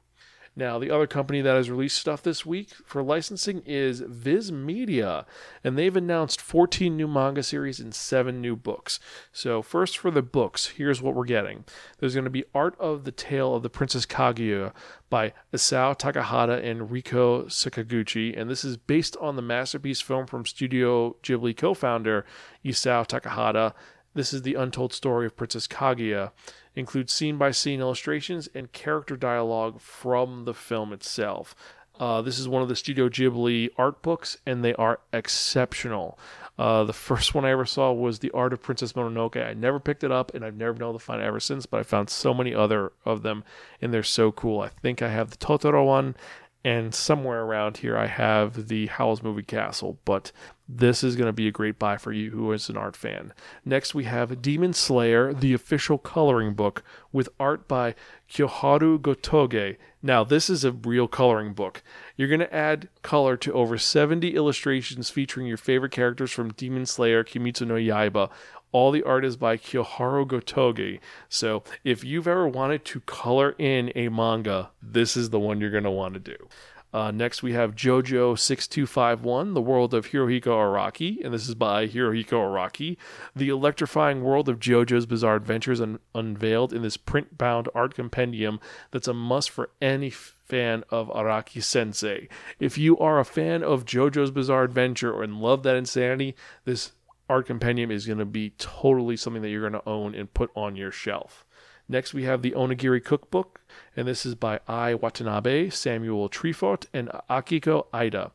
Now, 0.59 0.77
the 0.77 0.91
other 0.91 1.07
company 1.07 1.39
that 1.39 1.55
has 1.55 1.71
released 1.71 1.97
stuff 1.97 2.21
this 2.21 2.45
week 2.45 2.71
for 2.83 3.01
licensing 3.01 3.61
is 3.65 4.01
Viz 4.01 4.51
Media, 4.51 5.25
and 5.63 5.77
they've 5.77 5.95
announced 5.95 6.41
14 6.41 6.97
new 6.97 7.07
manga 7.07 7.43
series 7.43 7.79
and 7.79 7.95
7 7.95 8.41
new 8.41 8.57
books. 8.57 8.99
So, 9.31 9.61
first 9.61 9.97
for 9.97 10.11
the 10.11 10.21
books, 10.21 10.73
here's 10.75 11.01
what 11.01 11.15
we're 11.15 11.23
getting. 11.23 11.63
There's 11.99 12.13
going 12.13 12.25
to 12.25 12.29
be 12.29 12.43
Art 12.53 12.75
of 12.77 13.05
the 13.05 13.13
Tale 13.13 13.55
of 13.55 13.63
the 13.63 13.69
Princess 13.69 14.05
Kaguya 14.05 14.73
by 15.09 15.31
Isao 15.53 15.97
Takahata 15.97 16.61
and 16.61 16.89
Riko 16.89 17.45
Sakaguchi, 17.45 18.37
and 18.37 18.49
this 18.49 18.65
is 18.65 18.75
based 18.75 19.15
on 19.21 19.37
the 19.37 19.41
masterpiece 19.41 20.01
film 20.01 20.27
from 20.27 20.45
Studio 20.45 21.15
Ghibli 21.23 21.55
co-founder 21.55 22.25
Isao 22.65 23.07
Takahata. 23.07 23.73
This 24.13 24.33
is 24.33 24.41
the 24.41 24.55
untold 24.55 24.93
story 24.93 25.25
of 25.25 25.37
Princess 25.37 25.67
Kaguya 25.67 26.31
includes 26.75 27.13
scene 27.13 27.37
by 27.37 27.51
scene 27.51 27.79
illustrations 27.79 28.49
and 28.55 28.71
character 28.71 29.15
dialogue 29.15 29.79
from 29.79 30.45
the 30.45 30.53
film 30.53 30.93
itself. 30.93 31.55
Uh, 31.99 32.21
this 32.21 32.39
is 32.39 32.47
one 32.47 32.61
of 32.61 32.69
the 32.69 32.75
Studio 32.75 33.09
Ghibli 33.09 33.69
art 33.77 34.01
books, 34.01 34.37
and 34.45 34.63
they 34.63 34.73
are 34.75 35.01
exceptional. 35.11 36.17
Uh, 36.57 36.85
the 36.85 36.93
first 37.07 37.35
one 37.35 37.43
I 37.43 37.51
ever 37.51 37.65
saw 37.65 37.91
was 37.91 38.19
The 38.19 38.31
Art 38.31 38.53
of 38.53 38.61
Princess 38.61 38.93
Mononoke. 38.93 39.45
I 39.45 39.53
never 39.53 39.79
picked 39.79 40.03
it 40.05 40.11
up, 40.11 40.33
and 40.33 40.45
I've 40.45 40.55
never 40.55 40.73
been 40.73 40.83
able 40.83 40.93
to 40.93 40.99
find 40.99 41.21
it 41.21 41.25
ever 41.25 41.41
since, 41.41 41.65
but 41.65 41.81
I 41.81 41.83
found 41.83 42.09
so 42.09 42.33
many 42.33 42.55
other 42.55 42.93
of 43.03 43.21
them, 43.21 43.43
and 43.81 43.93
they're 43.93 44.03
so 44.03 44.31
cool. 44.31 44.61
I 44.61 44.69
think 44.69 45.01
I 45.01 45.09
have 45.09 45.31
the 45.31 45.37
Totoro 45.37 45.85
one, 45.85 46.15
and 46.63 46.93
somewhere 46.93 47.43
around 47.43 47.77
here 47.77 47.97
I 47.97 48.07
have 48.07 48.67
the 48.67 48.87
Howl's 48.87 49.23
Moving 49.23 49.45
Castle, 49.45 49.97
but 50.03 50.31
this 50.67 51.03
is 51.03 51.15
going 51.15 51.27
to 51.27 51.33
be 51.33 51.47
a 51.47 51.51
great 51.51 51.79
buy 51.79 51.97
for 51.97 52.11
you 52.11 52.31
who 52.31 52.51
is 52.51 52.69
an 52.69 52.77
art 52.77 52.95
fan. 52.95 53.33
Next, 53.65 53.95
we 53.95 54.03
have 54.03 54.41
Demon 54.41 54.73
Slayer, 54.73 55.33
the 55.33 55.53
official 55.53 55.97
coloring 55.97 56.53
book, 56.53 56.83
with 57.11 57.29
art 57.39 57.67
by 57.67 57.95
Kyoharu 58.29 58.99
Gotoge. 58.99 59.77
Now, 60.03 60.23
this 60.23 60.49
is 60.49 60.63
a 60.63 60.71
real 60.71 61.07
coloring 61.07 61.53
book. 61.53 61.81
You're 62.17 62.27
going 62.27 62.39
to 62.41 62.53
add 62.53 62.89
color 63.01 63.35
to 63.37 63.53
over 63.53 63.77
70 63.77 64.35
illustrations 64.35 65.09
featuring 65.09 65.47
your 65.47 65.57
favorite 65.57 65.91
characters 65.91 66.31
from 66.31 66.53
Demon 66.53 66.85
Slayer, 66.85 67.23
Kimetsu 67.23 67.65
no 67.65 67.73
Yaiba. 67.73 68.29
All 68.71 68.91
the 68.91 69.03
art 69.03 69.25
is 69.25 69.35
by 69.35 69.57
Kyoharu 69.57 70.27
Gotoge. 70.27 70.99
So, 71.27 71.63
if 71.83 72.03
you've 72.03 72.27
ever 72.27 72.47
wanted 72.47 72.85
to 72.85 72.99
color 73.01 73.55
in 73.57 73.91
a 73.95 74.09
manga, 74.09 74.71
this 74.81 75.17
is 75.17 75.31
the 75.31 75.39
one 75.39 75.59
you're 75.59 75.71
going 75.71 75.83
to 75.83 75.91
want 75.91 76.13
to 76.13 76.19
do. 76.19 76.47
Uh, 76.91 77.11
next, 77.11 77.43
we 77.43 77.53
have 77.53 77.75
JoJo 77.75 78.37
6251, 78.37 79.53
The 79.53 79.61
World 79.61 79.93
of 79.93 80.07
Hirohiko 80.07 80.47
Araki, 80.47 81.23
and 81.23 81.31
this 81.31 81.47
is 81.47 81.53
by 81.53 81.87
Hirohiko 81.87 82.31
Araki. 82.31 82.97
The 83.35 83.49
electrifying 83.49 84.23
world 84.23 84.49
of 84.49 84.59
JoJo's 84.59 85.05
Bizarre 85.05 85.35
Adventures 85.35 85.79
un- 85.79 85.99
unveiled 86.15 86.73
in 86.73 86.81
this 86.81 86.97
print 86.97 87.37
bound 87.37 87.69
art 87.75 87.93
compendium 87.93 88.59
that's 88.89 89.07
a 89.07 89.13
must 89.13 89.51
for 89.51 89.69
any 89.79 90.09
fan 90.09 90.83
of 90.89 91.09
Araki 91.09 91.61
Sensei. 91.61 92.27
If 92.59 92.75
you 92.79 92.97
are 92.97 93.19
a 93.19 93.25
fan 93.25 93.63
of 93.63 93.85
JoJo's 93.85 94.31
Bizarre 94.31 94.63
Adventure 94.63 95.21
and 95.21 95.39
love 95.39 95.61
that 95.63 95.75
insanity, 95.75 96.35
this 96.65 96.93
art 97.29 97.45
compendium 97.45 97.91
is 97.91 98.05
going 98.05 98.19
to 98.19 98.25
be 98.25 98.51
totally 98.57 99.15
something 99.15 99.41
that 99.41 99.49
you're 99.49 99.69
going 99.69 99.81
to 99.81 99.87
own 99.87 100.15
and 100.15 100.33
put 100.33 100.51
on 100.55 100.75
your 100.75 100.91
shelf. 100.91 101.45
Next, 101.91 102.13
we 102.13 102.23
have 102.25 102.43
the 102.43 102.51
Onigiri 102.51 103.03
Cookbook, 103.03 103.61
and 103.97 104.07
this 104.07 104.23
is 104.23 104.35
by 104.35 104.59
Ai 104.67 104.93
Watanabe, 104.93 105.71
Samuel 105.71 106.29
Trifot, 106.29 106.85
and 106.93 107.09
Akiko 107.27 107.87
Ida. 107.91 108.31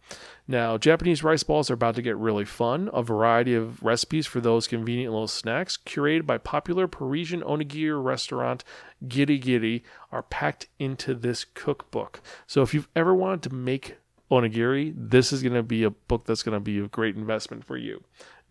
Now, 0.49 0.77
Japanese 0.77 1.23
rice 1.23 1.45
balls 1.45 1.71
are 1.71 1.75
about 1.75 1.95
to 1.95 2.03
get 2.03 2.17
really 2.17 2.45
fun. 2.45 2.91
A 2.93 3.01
variety 3.01 3.55
of 3.55 3.81
recipes 3.81 4.27
for 4.27 4.41
those 4.41 4.67
convenient 4.67 5.13
little 5.13 5.29
snacks, 5.29 5.77
curated 5.77 6.27
by 6.27 6.37
popular 6.37 6.89
Parisian 6.89 7.43
onigiri 7.43 8.03
restaurant 8.03 8.65
Giri 9.07 9.39
Giri, 9.39 9.85
are 10.11 10.25
packed 10.25 10.67
into 10.81 11.15
this 11.15 11.45
cookbook. 11.45 12.21
So, 12.49 12.63
if 12.63 12.75
you've 12.75 12.89
ever 12.97 13.15
wanted 13.15 13.43
to 13.43 13.55
make 13.55 13.99
onigiri, 14.33 14.93
this 14.97 15.33
is 15.33 15.43
going 15.43 15.55
to 15.55 15.63
be 15.63 15.85
a 15.85 15.91
book 15.91 16.25
that's 16.25 16.43
going 16.43 16.57
to 16.57 16.61
be 16.61 16.81
a 16.81 16.89
great 16.89 17.15
investment 17.15 17.65
for 17.65 17.77
you. 17.77 18.03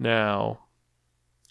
Now, 0.03 0.59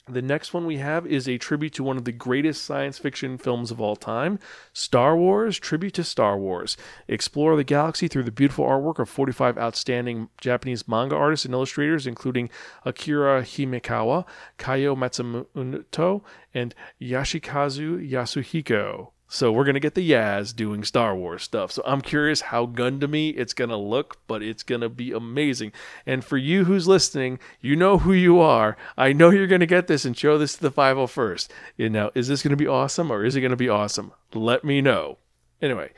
the 0.07 0.21
next 0.21 0.53
one 0.53 0.67
we 0.67 0.77
have 0.77 1.07
is 1.07 1.27
a 1.27 1.39
tribute 1.39 1.73
to 1.73 1.83
one 1.83 1.97
of 1.97 2.05
the 2.05 2.13
greatest 2.13 2.67
science 2.67 2.99
fiction 2.99 3.39
films 3.39 3.71
of 3.71 3.81
all 3.81 3.97
time 3.97 4.39
Star 4.75 5.17
Wars 5.17 5.59
Tribute 5.59 5.95
to 5.95 6.05
Star 6.05 6.37
Wars. 6.37 6.77
Explore 7.09 7.57
the 7.57 7.65
galaxy 7.65 8.09
through 8.09 8.25
the 8.25 8.31
beautiful 8.31 8.67
artwork 8.67 8.99
of 8.99 9.09
45 9.09 9.57
outstanding 9.57 10.29
Japanese 10.39 10.87
manga 10.87 11.17
artists 11.17 11.47
and 11.47 11.55
illustrators, 11.55 12.07
including 12.07 12.51
Akira 12.85 13.41
Himekawa, 13.41 14.27
Kayo 14.59 14.95
Matsumoto, 14.95 16.21
and 16.53 16.75
Yoshikazu 17.01 18.07
Yasuhiko. 18.07 19.13
So 19.33 19.51
we're 19.51 19.65
gonna 19.65 19.81
get 19.81 19.95
the 19.95 20.11
Yaz 20.11 20.55
doing 20.55 20.85
Star 20.85 21.17
Wars 21.17 21.43
stuff. 21.43 21.73
So 21.73 21.83
I'm 21.87 22.03
curious 22.03 22.43
how 22.43 22.67
Gundamy 22.67 23.33
it's 23.35 23.55
gonna 23.55 23.79
look, 23.79 24.19
but 24.27 24.43
it's 24.43 24.63
gonna 24.63 24.91
be 24.91 25.11
amazing. 25.11 25.73
And 26.05 26.23
for 26.23 26.37
you 26.37 26.67
who's 26.67 26.87
listening, 26.87 27.39
you 27.59 27.75
know 27.75 27.97
who 27.97 28.13
you 28.13 28.41
are. 28.41 28.77
I 28.99 29.15
know 29.15 29.31
you're 29.31 29.47
gonna 29.47 29.65
get 29.65 29.87
this 29.87 30.05
and 30.05 30.15
show 30.15 30.37
this 30.37 30.57
to 30.57 30.61
the 30.61 30.71
501st. 30.71 31.49
You 31.79 31.89
know, 31.89 32.11
is 32.15 32.29
this 32.29 32.43
gonna 32.43 32.57
be 32.57 32.67
awesome 32.67 33.11
or 33.11 33.25
is 33.25 33.35
it 33.35 33.41
gonna 33.41 33.57
be 33.57 33.71
awesome? 33.71 34.13
Let 34.35 34.65
me 34.65 34.83
know. 34.83 35.17
Anyway, 35.63 35.93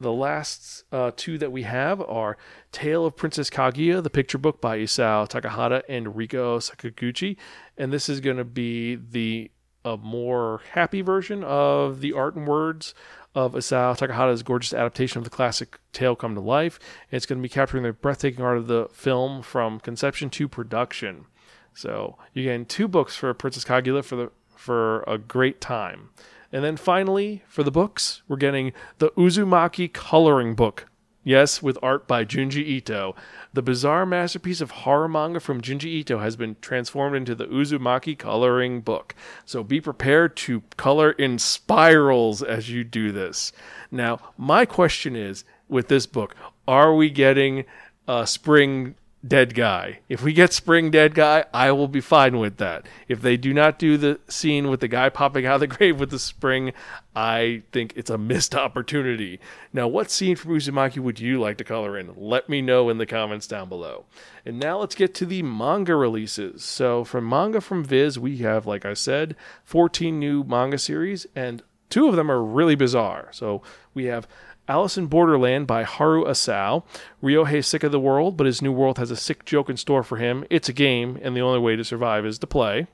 the 0.00 0.10
last 0.10 0.84
uh, 0.90 1.10
two 1.14 1.36
that 1.36 1.52
we 1.52 1.64
have 1.64 2.00
are 2.00 2.38
Tale 2.72 3.04
of 3.04 3.16
Princess 3.16 3.50
Kaguya, 3.50 4.02
the 4.02 4.08
picture 4.08 4.38
book 4.38 4.62
by 4.62 4.78
Isao 4.78 5.28
Takahata 5.28 5.82
and 5.90 6.06
Riko 6.06 6.56
Sakaguchi, 6.56 7.36
and 7.76 7.92
this 7.92 8.08
is 8.08 8.20
going 8.20 8.38
to 8.38 8.44
be 8.44 8.94
the 8.96 9.50
a 9.84 9.96
more 9.96 10.60
happy 10.72 11.00
version 11.00 11.42
of 11.44 12.00
the 12.00 12.12
art 12.12 12.36
and 12.36 12.46
words 12.46 12.94
of 13.34 13.54
Isao 13.54 13.96
Takahata's 13.96 14.42
gorgeous 14.42 14.74
adaptation 14.74 15.18
of 15.18 15.24
the 15.24 15.30
classic 15.30 15.78
tale 15.92 16.14
come 16.14 16.34
to 16.34 16.40
life. 16.40 16.78
It's 17.10 17.26
going 17.26 17.38
to 17.38 17.42
be 17.42 17.48
capturing 17.48 17.82
the 17.82 17.92
breathtaking 17.92 18.44
art 18.44 18.58
of 18.58 18.66
the 18.66 18.88
film 18.92 19.42
from 19.42 19.80
conception 19.80 20.30
to 20.30 20.48
production. 20.48 21.26
So 21.74 22.18
you're 22.32 22.44
getting 22.44 22.66
two 22.66 22.88
books 22.88 23.16
for 23.16 23.32
Princess 23.34 23.64
Kaguya 23.64 24.04
for 24.04 24.16
the 24.16 24.30
for 24.54 25.02
a 25.08 25.18
great 25.18 25.60
time. 25.60 26.10
And 26.52 26.62
then 26.62 26.76
finally, 26.76 27.42
for 27.48 27.62
the 27.64 27.70
books, 27.70 28.22
we're 28.28 28.36
getting 28.36 28.72
the 28.98 29.10
Uzumaki 29.12 29.92
coloring 29.92 30.54
book 30.54 30.86
Yes, 31.24 31.62
with 31.62 31.78
art 31.82 32.08
by 32.08 32.24
Junji 32.24 32.64
Ito. 32.66 33.14
The 33.52 33.62
bizarre 33.62 34.04
masterpiece 34.04 34.60
of 34.60 34.72
horror 34.72 35.08
manga 35.08 35.38
from 35.38 35.60
Junji 35.60 35.84
Ito 35.84 36.18
has 36.18 36.34
been 36.34 36.56
transformed 36.60 37.14
into 37.14 37.34
the 37.34 37.46
Uzumaki 37.46 38.18
coloring 38.18 38.80
book. 38.80 39.14
So 39.44 39.62
be 39.62 39.80
prepared 39.80 40.36
to 40.38 40.62
color 40.76 41.12
in 41.12 41.38
spirals 41.38 42.42
as 42.42 42.70
you 42.70 42.82
do 42.82 43.12
this. 43.12 43.52
Now, 43.90 44.18
my 44.36 44.64
question 44.64 45.14
is 45.14 45.44
with 45.68 45.86
this 45.88 46.06
book, 46.06 46.34
are 46.66 46.94
we 46.94 47.08
getting 47.08 47.66
a 48.08 48.26
spring 48.26 48.96
dead 49.26 49.54
guy. 49.54 50.00
If 50.08 50.22
we 50.22 50.32
get 50.32 50.52
spring 50.52 50.90
dead 50.90 51.14
guy, 51.14 51.44
I 51.54 51.70
will 51.72 51.88
be 51.88 52.00
fine 52.00 52.38
with 52.38 52.56
that. 52.56 52.86
If 53.06 53.22
they 53.22 53.36
do 53.36 53.54
not 53.54 53.78
do 53.78 53.96
the 53.96 54.18
scene 54.28 54.68
with 54.68 54.80
the 54.80 54.88
guy 54.88 55.08
popping 55.10 55.46
out 55.46 55.54
of 55.54 55.60
the 55.60 55.66
grave 55.76 56.00
with 56.00 56.10
the 56.10 56.18
spring, 56.18 56.72
I 57.14 57.62
think 57.70 57.92
it's 57.94 58.10
a 58.10 58.18
missed 58.18 58.54
opportunity. 58.54 59.38
Now, 59.72 59.86
what 59.86 60.10
scene 60.10 60.34
from 60.34 60.52
Uzumaki 60.52 60.98
would 60.98 61.20
you 61.20 61.40
like 61.40 61.58
to 61.58 61.64
color 61.64 61.96
in? 61.96 62.12
Let 62.16 62.48
me 62.48 62.62
know 62.62 62.88
in 62.88 62.98
the 62.98 63.06
comments 63.06 63.46
down 63.46 63.68
below. 63.68 64.06
And 64.44 64.58
now 64.58 64.78
let's 64.78 64.96
get 64.96 65.14
to 65.16 65.26
the 65.26 65.42
manga 65.42 65.94
releases. 65.94 66.64
So, 66.64 67.04
from 67.04 67.28
manga 67.28 67.60
from 67.60 67.84
Viz, 67.84 68.18
we 68.18 68.38
have, 68.38 68.66
like 68.66 68.84
I 68.84 68.94
said, 68.94 69.36
14 69.64 70.18
new 70.18 70.42
manga 70.42 70.78
series, 70.78 71.26
and 71.36 71.62
two 71.90 72.08
of 72.08 72.16
them 72.16 72.30
are 72.30 72.42
really 72.42 72.74
bizarre. 72.74 73.28
So, 73.30 73.62
we 73.94 74.06
have 74.06 74.26
Alice 74.72 74.96
in 74.96 75.04
Borderland 75.04 75.66
by 75.66 75.82
Haro 75.82 76.24
Aso. 76.24 76.82
Ryohei's 77.22 77.66
sick 77.66 77.82
of 77.82 77.92
the 77.92 78.00
world, 78.00 78.38
but 78.38 78.46
his 78.46 78.62
new 78.62 78.72
world 78.72 78.96
has 78.96 79.10
a 79.10 79.16
sick 79.16 79.44
joke 79.44 79.68
in 79.68 79.76
store 79.76 80.02
for 80.02 80.16
him. 80.16 80.46
It's 80.48 80.70
a 80.70 80.72
game, 80.72 81.18
and 81.20 81.36
the 81.36 81.42
only 81.42 81.58
way 81.58 81.76
to 81.76 81.84
survive 81.84 82.24
is 82.24 82.38
to 82.38 82.46
play. 82.46 82.86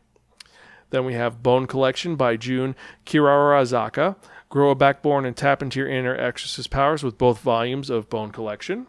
Then 0.91 1.05
we 1.05 1.15
have 1.15 1.41
Bone 1.41 1.69
Collection 1.69 2.17
by 2.17 2.37
Jun 2.37 2.75
Kirarazaka. 3.07 4.17
Grow 4.49 4.71
a 4.71 4.75
backbone 4.75 5.25
and 5.25 5.37
tap 5.37 5.63
into 5.63 5.79
your 5.79 5.89
inner 5.89 6.17
exorcist 6.17 6.69
powers 6.69 7.05
with 7.05 7.17
both 7.17 7.39
volumes 7.39 7.91
of 7.91 8.11
Bone 8.11 8.33
Collection. 8.33 8.89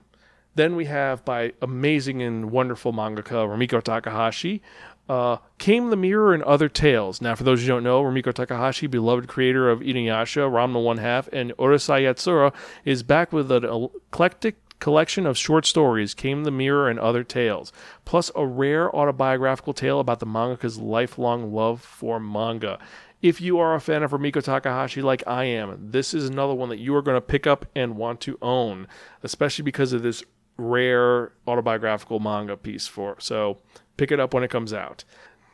Then 0.55 0.75
we 0.75 0.85
have 0.85 1.23
by 1.23 1.53
amazing 1.61 2.23
and 2.23 2.49
wonderful 2.49 2.91
mangaka 2.91 3.45
Rumiko 3.45 3.83
Takahashi, 3.83 4.63
uh, 5.09 5.37
Came 5.57 5.89
the 5.89 5.95
Mirror 5.97 6.35
and 6.35 6.43
Other 6.43 6.69
Tales. 6.69 7.21
Now, 7.21 7.35
for 7.35 7.43
those 7.43 7.61
who 7.61 7.67
don't 7.67 7.83
know, 7.83 8.01
Rumiko 8.03 8.31
Takahashi, 8.31 8.87
beloved 8.87 9.27
creator 9.27 9.69
of 9.69 9.79
Inuyasha, 9.79 10.49
Ranma 10.49 10.81
One 10.81 10.99
Half, 10.99 11.27
and 11.33 11.51
Urusei 11.57 12.03
Yatsura, 12.03 12.53
is 12.85 13.03
back 13.03 13.33
with 13.33 13.51
an 13.51 13.65
eclectic 13.65 14.55
collection 14.79 15.25
of 15.25 15.37
short 15.37 15.65
stories, 15.65 16.13
Came 16.13 16.43
the 16.43 16.51
Mirror 16.51 16.89
and 16.89 16.99
Other 16.99 17.23
Tales, 17.23 17.73
plus 18.05 18.31
a 18.35 18.45
rare 18.45 18.95
autobiographical 18.95 19.73
tale 19.73 19.99
about 19.99 20.19
the 20.19 20.25
mangaka's 20.25 20.77
lifelong 20.77 21.51
love 21.51 21.81
for 21.81 22.19
manga. 22.19 22.79
If 23.21 23.41
you 23.41 23.59
are 23.59 23.75
a 23.75 23.81
fan 23.81 24.03
of 24.03 24.11
Rumiko 24.11 24.41
Takahashi 24.41 25.01
like 25.01 25.23
I 25.27 25.43
am, 25.43 25.89
this 25.91 26.13
is 26.13 26.29
another 26.29 26.53
one 26.53 26.69
that 26.69 26.79
you 26.79 26.95
are 26.95 27.01
going 27.01 27.17
to 27.17 27.21
pick 27.21 27.45
up 27.45 27.65
and 27.75 27.97
want 27.97 28.21
to 28.21 28.37
own, 28.41 28.87
especially 29.23 29.63
because 29.63 29.91
of 29.91 30.03
this 30.03 30.23
rare 30.59 31.31
autobiographical 31.47 32.19
manga 32.19 32.57
piece 32.57 32.85
for. 32.85 33.15
So 33.19 33.59
Pick 33.99 34.13
it 34.13 34.19
up 34.21 34.33
when 34.33 34.45
it 34.45 34.49
comes 34.49 34.71
out. 34.71 35.03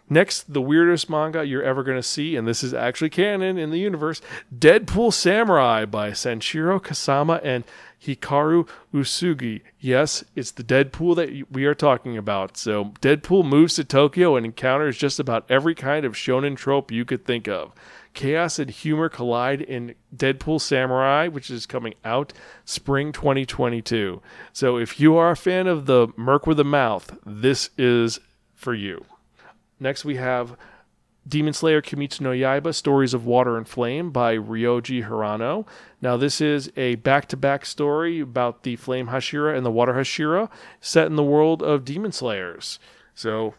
Next, 0.07 0.53
the 0.53 0.61
weirdest 0.61 1.09
manga 1.09 1.43
you're 1.43 1.63
ever 1.63 1.81
going 1.81 1.97
to 1.97 2.03
see, 2.03 2.35
and 2.35 2.47
this 2.47 2.63
is 2.63 2.75
actually 2.75 3.09
canon 3.09 3.57
in 3.57 3.71
the 3.71 3.79
universe 3.79 4.21
Deadpool 4.55 5.11
Samurai 5.11 5.85
by 5.85 6.11
Sanshiro 6.11 6.79
Kasama 6.79 7.41
and 7.43 7.63
Hikaru 7.99 8.69
Uesugi. 8.93 9.61
Yes, 9.79 10.23
it's 10.35 10.51
the 10.51 10.63
Deadpool 10.63 11.15
that 11.15 11.51
we 11.51 11.65
are 11.65 11.73
talking 11.73 12.19
about. 12.19 12.55
So, 12.55 12.93
Deadpool 13.01 13.47
moves 13.47 13.73
to 13.77 13.83
Tokyo 13.83 14.35
and 14.35 14.45
encounters 14.45 14.95
just 14.95 15.19
about 15.19 15.49
every 15.49 15.73
kind 15.73 16.05
of 16.05 16.13
shonen 16.13 16.55
trope 16.55 16.91
you 16.91 17.03
could 17.03 17.25
think 17.25 17.47
of. 17.47 17.73
Chaos 18.15 18.57
and 18.57 18.71
humor 18.71 19.09
collide 19.09 19.61
in 19.61 19.93
Deadpool 20.15 20.59
Samurai, 20.59 21.27
which 21.27 21.51
is 21.51 21.65
coming 21.65 21.93
out 22.03 22.33
spring 22.63 23.11
2022. 23.11 24.21
So, 24.51 24.77
if 24.77 24.99
you 24.99 25.15
are 25.17 25.31
a 25.31 25.37
fan 25.37 25.67
of 25.67 25.85
the 25.85 26.07
Merc 26.17 26.47
with 26.47 26.59
a 26.59 26.63
Mouth, 26.63 27.17
this 27.25 27.69
is 27.77 28.19
for 28.55 28.73
you. 28.73 29.05
Next, 29.79 30.05
we 30.05 30.15
have 30.15 30.57
Demon 31.27 31.53
Slayer 31.53 31.81
Kimetsu 31.81 32.21
no 32.21 32.29
Yaiba 32.29 32.73
Stories 32.73 33.13
of 33.13 33.25
Water 33.25 33.57
and 33.57 33.67
Flame 33.67 34.11
by 34.11 34.37
Ryoji 34.37 35.07
Hirano. 35.07 35.65
Now, 36.01 36.17
this 36.17 36.39
is 36.39 36.71
a 36.77 36.95
back 36.95 37.27
to 37.29 37.37
back 37.37 37.65
story 37.65 38.19
about 38.19 38.63
the 38.63 38.75
Flame 38.75 39.07
Hashira 39.07 39.57
and 39.57 39.65
the 39.65 39.71
Water 39.71 39.93
Hashira 39.93 40.49
set 40.79 41.07
in 41.07 41.15
the 41.15 41.23
world 41.23 41.63
of 41.63 41.83
Demon 41.83 42.11
Slayers. 42.11 42.79
So, 43.15 43.55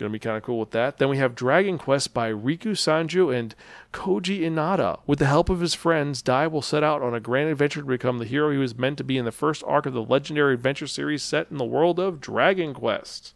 Gonna 0.00 0.08
be 0.08 0.18
kind 0.18 0.38
of 0.38 0.42
cool 0.42 0.58
with 0.58 0.70
that. 0.70 0.96
Then 0.96 1.10
we 1.10 1.18
have 1.18 1.34
Dragon 1.34 1.76
Quest 1.76 2.14
by 2.14 2.32
Riku 2.32 2.72
Sanjo 2.72 3.36
and 3.38 3.54
Koji 3.92 4.40
Inada. 4.40 5.00
With 5.06 5.18
the 5.18 5.26
help 5.26 5.50
of 5.50 5.60
his 5.60 5.74
friends, 5.74 6.22
Dai 6.22 6.46
will 6.46 6.62
set 6.62 6.82
out 6.82 7.02
on 7.02 7.12
a 7.12 7.20
grand 7.20 7.50
adventure 7.50 7.82
to 7.82 7.86
become 7.86 8.16
the 8.16 8.24
hero 8.24 8.50
he 8.50 8.56
was 8.56 8.78
meant 8.78 8.96
to 8.96 9.04
be 9.04 9.18
in 9.18 9.26
the 9.26 9.30
first 9.30 9.62
arc 9.66 9.84
of 9.84 9.92
the 9.92 10.02
legendary 10.02 10.54
adventure 10.54 10.86
series 10.86 11.22
set 11.22 11.48
in 11.50 11.58
the 11.58 11.66
world 11.66 12.00
of 12.00 12.18
Dragon 12.18 12.72
Quest. 12.72 13.34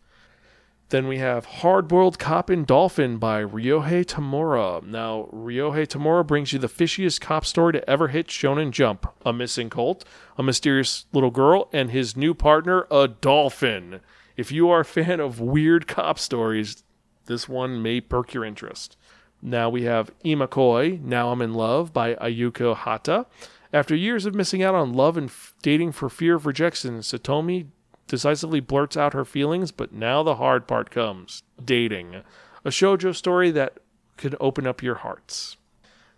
Then 0.89 1.07
we 1.07 1.19
have 1.19 1.45
Hard 1.45 1.87
Boiled 1.87 2.19
Cop 2.19 2.49
and 2.49 2.67
Dolphin 2.67 3.19
by 3.19 3.45
Ryohei 3.45 4.07
Tamura. 4.07 4.83
Now, 4.83 5.29
Ryohei 5.35 5.87
Tamura 5.87 6.27
brings 6.27 6.55
you 6.55 6.59
the 6.59 6.67
fishiest 6.67 7.21
cop 7.21 7.45
story 7.45 7.75
to 7.75 7.91
ever 7.91 8.09
hit 8.09 8.29
Shonen 8.29 8.71
Jump 8.71 9.07
a 9.27 9.35
missing 9.35 9.69
colt, 9.69 10.03
a 10.39 10.43
mysterious 10.43 11.05
little 11.13 11.31
girl, 11.31 11.69
and 11.75 11.91
his 11.91 12.17
new 12.17 12.33
partner, 12.33 12.87
a 12.91 13.07
dolphin. 13.07 14.01
If 14.37 14.51
you 14.51 14.69
are 14.71 14.81
a 14.81 14.85
fan 14.85 15.21
of 15.21 15.41
weird 15.41 15.87
cop 15.87 16.19
stories, 16.19 16.83
this 17.27 17.49
one 17.49 17.83
may 17.83 18.01
perk 18.01 18.35
your 18.35 18.45
interest. 18.45 18.97
Now 19.41 19.69
we 19.69 19.83
have 19.83 20.11
Imakoi, 20.25 21.01
Now 21.03 21.31
I'm 21.31 21.43
in 21.43 21.55
Love 21.55 21.93
by 21.93 22.15
Ayuko 22.15 22.75
Hata. 22.75 23.27
After 23.73 23.95
years 23.95 24.25
of 24.25 24.35
missing 24.35 24.63
out 24.63 24.75
on 24.75 24.93
love 24.93 25.17
and 25.17 25.29
f- 25.29 25.55
dating 25.61 25.93
for 25.93 26.09
fear 26.09 26.37
of 26.37 26.47
rejection, 26.47 27.01
Satomi 27.01 27.67
decisively 28.07 28.61
blurts 28.61 28.97
out 28.97 29.15
her 29.15 29.25
feelings, 29.25 29.71
but 29.73 29.93
now 29.93 30.23
the 30.23 30.37
hard 30.37 30.67
part 30.67 30.91
comes 30.91 31.43
dating. 31.63 32.23
A 32.65 32.71
shoujo 32.71 33.15
story 33.15 33.51
that 33.51 33.79
could 34.17 34.37
open 34.41 34.67
up 34.67 34.83
your 34.83 34.97
hearts. 34.97 35.57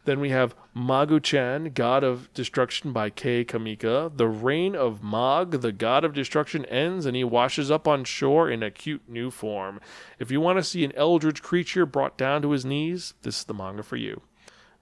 Then 0.07 0.21
we 0.21 0.31
have 0.31 0.55
Magu-chan, 0.75 1.73
God 1.75 2.05
of 2.05 2.33
Destruction 2.33 2.93
by 2.93 3.11
Kei 3.11 3.45
Kamiki. 3.45 4.17
The 4.17 4.29
reign 4.29 4.77
of 4.77 5.03
Mag, 5.03 5.51
the 5.51 5.73
God 5.73 6.05
of 6.05 6.15
Destruction, 6.15 6.65
ends 6.67 7.07
and 7.07 7.17
he 7.17 7.25
washes 7.25 7.73
up 7.73 7.89
on 7.89 8.05
shore 8.05 8.49
in 8.49 8.63
a 8.63 8.71
cute 8.71 9.03
new 9.09 9.33
form. 9.33 9.81
If 10.21 10.31
you 10.31 10.41
want 10.41 10.59
to 10.59 10.65
see 10.65 10.85
an 10.85 10.93
eldritch 10.95 11.43
creature 11.43 11.85
brought 11.87 12.17
down 12.17 12.41
to 12.43 12.53
his 12.53 12.65
knees, 12.65 13.15
this 13.23 13.41
is 13.41 13.45
the 13.45 13.55
manga 13.55 13.83
for 13.83 13.97
you. 13.97 14.23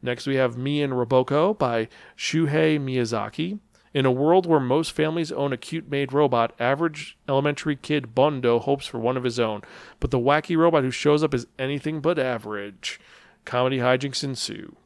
Next, 0.02 0.26
we 0.26 0.36
have 0.36 0.58
Me 0.58 0.82
and 0.82 0.92
Roboko 0.92 1.56
by 1.56 1.88
Shuhei 2.18 2.78
Miyazaki. 2.78 3.60
In 3.94 4.04
a 4.04 4.12
world 4.12 4.44
where 4.44 4.60
most 4.60 4.92
families 4.92 5.32
own 5.32 5.54
a 5.54 5.56
cute 5.56 5.88
made 5.88 6.12
robot, 6.12 6.52
average 6.60 7.16
elementary 7.26 7.76
kid 7.76 8.14
Bondo 8.14 8.58
hopes 8.58 8.86
for 8.86 8.98
one 8.98 9.16
of 9.16 9.24
his 9.24 9.40
own. 9.40 9.62
But 10.00 10.10
the 10.10 10.18
wacky 10.18 10.54
robot 10.54 10.82
who 10.82 10.90
shows 10.90 11.22
up 11.22 11.32
is 11.32 11.46
anything 11.58 12.00
but 12.00 12.18
average. 12.18 13.00
Comedy 13.46 13.78
hijinks 13.78 14.22
ensue. 14.22 14.76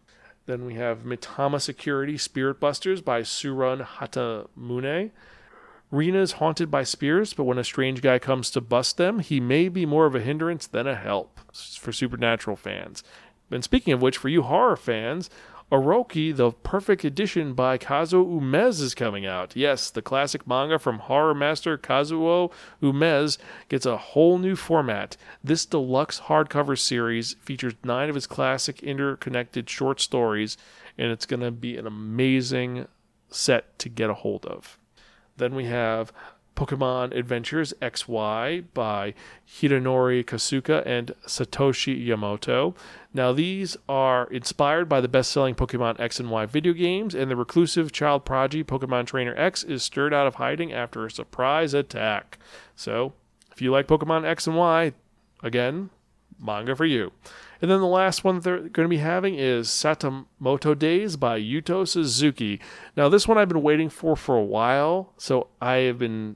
Then 0.49 0.65
we 0.65 0.77
have 0.77 1.01
Mitama 1.01 1.61
Security 1.61 2.17
Spirit 2.17 2.59
Busters 2.59 3.03
by 3.03 3.21
Tsurun 3.21 3.87
Hatomune. 3.87 5.11
Rena 5.91 6.21
is 6.23 6.33
haunted 6.33 6.71
by 6.71 6.85
spirits, 6.85 7.35
but 7.35 7.45
when 7.45 7.59
a 7.59 7.65
strange 7.65 8.01
guy 8.01 8.19
comes 8.19 8.51
to 8.53 8.63
bust 8.63 8.97
them, 8.97 9.19
he 9.19 9.41
may 9.41 9.69
be 9.69 9.85
more 9.85 10.07
of 10.07 10.15
a 10.15 10.21
hindrance 10.21 10.67
than 10.67 10.87
a 10.87 10.95
help 10.95 11.39
for 11.53 11.93
supernatural 11.93 12.57
fans. 12.57 13.05
And 13.51 13.63
speaking 13.63 13.93
of 13.93 14.01
which, 14.01 14.17
for 14.17 14.31
you 14.31 14.41
horror 14.41 14.77
fans, 14.77 15.29
Orochi, 15.71 16.35
the 16.35 16.53
perfect 16.53 17.05
edition 17.05 17.53
by 17.53 17.77
Kazuo 17.77 18.41
Umezz, 18.41 18.81
is 18.81 18.95
coming 18.95 19.27
out. 19.27 19.55
Yes, 19.55 19.91
the 19.91 20.01
classic 20.01 20.47
manga 20.47 20.79
from 20.79 20.99
horror 20.99 21.35
master 21.35 21.77
Kazuo 21.77 22.51
Umezz 22.83 23.37
gets 23.69 23.85
a 23.85 23.99
whole 23.99 24.39
new 24.39 24.57
format. 24.57 25.19
This 25.45 25.67
deluxe 25.67 26.21
hardcover 26.21 26.79
series 26.79 27.35
features 27.35 27.75
nine 27.85 28.09
of 28.09 28.15
his 28.15 28.27
classic 28.27 28.83
interconnected 28.83 29.69
short 29.69 30.01
stories, 30.01 30.57
and 30.97 31.13
it's 31.13 31.27
going 31.27 31.41
to 31.41 31.51
be 31.51 31.77
an 31.77 31.87
amazing 31.87 32.87
set 33.29 33.79
to 33.79 33.91
get 33.91 34.09
a 34.09 34.15
hold 34.15 34.47
of. 34.47 34.79
Then 35.37 35.55
we 35.55 35.67
have 35.67 36.13
Pokemon 36.59 37.17
Adventures 37.17 37.73
XY 37.81 38.65
by 38.75 39.15
Hidenori 39.47 40.25
Kusaka 40.25 40.83
and 40.85 41.15
Satoshi 41.25 42.05
Yamamoto. 42.05 42.75
Now, 43.15 43.33
these 43.33 43.77
are 43.89 44.27
inspired 44.27 44.89
by 44.89 45.01
the 45.01 45.07
best 45.07 45.31
selling 45.31 45.55
Pokemon 45.55 46.01
X 46.01 46.19
and 46.19 46.33
Y 46.33 46.47
video 46.47 46.73
games, 46.73 47.15
and 47.15 47.31
the 47.31 47.37
reclusive 47.37 47.93
child 47.93 48.25
prodigy 48.25 48.65
Pokemon 48.65 49.07
Trainer 49.07 49.37
X 49.37 49.63
is 49.63 49.85
stirred 49.85 50.13
out 50.13 50.27
of 50.27 50.35
hiding 50.35 50.73
after 50.73 51.07
a 51.07 51.11
surprise 51.13 51.75
attack. 51.75 52.39
So, 52.75 53.13
if 53.53 53.63
you 53.63 53.71
like 53.71 53.87
Pokemon 53.87 54.25
X 54.25 54.49
and 54.49 54.57
Y, 54.57 54.95
again, 55.45 55.91
manga 56.41 56.75
for 56.75 56.87
you. 56.87 57.13
And 57.63 57.71
then 57.71 57.79
the 57.79 57.87
last 57.87 58.25
one 58.25 58.41
they're 58.41 58.59
going 58.59 58.85
to 58.85 58.89
be 58.89 58.99
having 58.99 59.37
is 59.37 59.69
Sakamoto 59.69 60.77
Days 60.77 61.17
by 61.17 61.41
Yuto 61.41 61.87
Suzuki. 61.87 62.59
Now, 62.97 63.09
this 63.09 63.29
one 63.29 63.39
I've 63.39 63.49
been 63.49 63.63
waiting 63.63 63.89
for 63.89 64.17
for 64.17 64.37
a 64.37 64.45
while, 64.45 65.13
so 65.17 65.47
I 65.61 65.77
have 65.77 66.01
been 66.01 66.35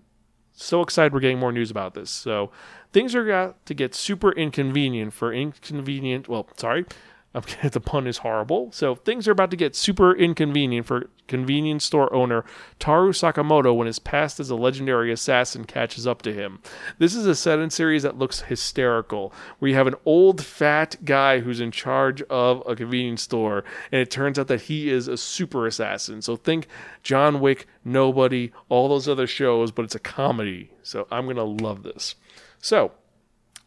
so 0.54 0.80
excited 0.82 1.12
we're 1.12 1.20
getting 1.20 1.38
more 1.38 1.52
news 1.52 1.70
about 1.70 1.94
this. 1.94 2.10
So 2.10 2.50
things 2.92 3.14
are 3.14 3.24
got 3.24 3.64
to 3.66 3.74
get 3.74 3.94
super 3.94 4.32
inconvenient 4.32 5.12
for 5.12 5.32
inconvenient. 5.32 6.28
Well, 6.28 6.48
sorry, 6.56 6.84
the 7.62 7.80
pun 7.80 8.06
is 8.06 8.18
horrible. 8.18 8.70
So 8.72 8.94
things 8.94 9.26
are 9.26 9.32
about 9.32 9.50
to 9.52 9.56
get 9.56 9.74
super 9.74 10.14
inconvenient 10.14 10.86
for 10.86 11.08
convenience 11.28 11.84
store 11.84 12.12
owner 12.12 12.44
Taro 12.78 13.10
Sakamoto 13.10 13.74
when 13.74 13.86
his 13.86 13.98
past 13.98 14.38
as 14.38 14.50
a 14.50 14.56
legendary 14.56 15.10
assassin 15.10 15.64
catches 15.64 16.06
up 16.06 16.20
to 16.22 16.32
him. 16.32 16.60
This 16.98 17.14
is 17.14 17.26
a 17.26 17.34
set-in 17.34 17.70
series 17.70 18.02
that 18.02 18.18
looks 18.18 18.42
hysterical, 18.42 19.32
where 19.58 19.70
you 19.70 19.76
have 19.76 19.86
an 19.86 19.94
old 20.04 20.44
fat 20.44 20.96
guy 21.04 21.40
who's 21.40 21.60
in 21.60 21.70
charge 21.70 22.20
of 22.22 22.62
a 22.66 22.76
convenience 22.76 23.22
store, 23.22 23.64
and 23.90 24.00
it 24.02 24.10
turns 24.10 24.38
out 24.38 24.48
that 24.48 24.62
he 24.62 24.90
is 24.90 25.08
a 25.08 25.16
super 25.16 25.66
assassin. 25.66 26.20
So 26.20 26.36
think 26.36 26.66
John 27.02 27.40
Wick, 27.40 27.66
Nobody, 27.84 28.52
all 28.68 28.88
those 28.88 29.08
other 29.08 29.26
shows, 29.26 29.72
but 29.72 29.84
it's 29.84 29.94
a 29.94 30.00
comedy. 30.00 30.70
So 30.82 31.06
I'm 31.10 31.26
gonna 31.26 31.44
love 31.44 31.82
this. 31.82 32.14
So 32.60 32.92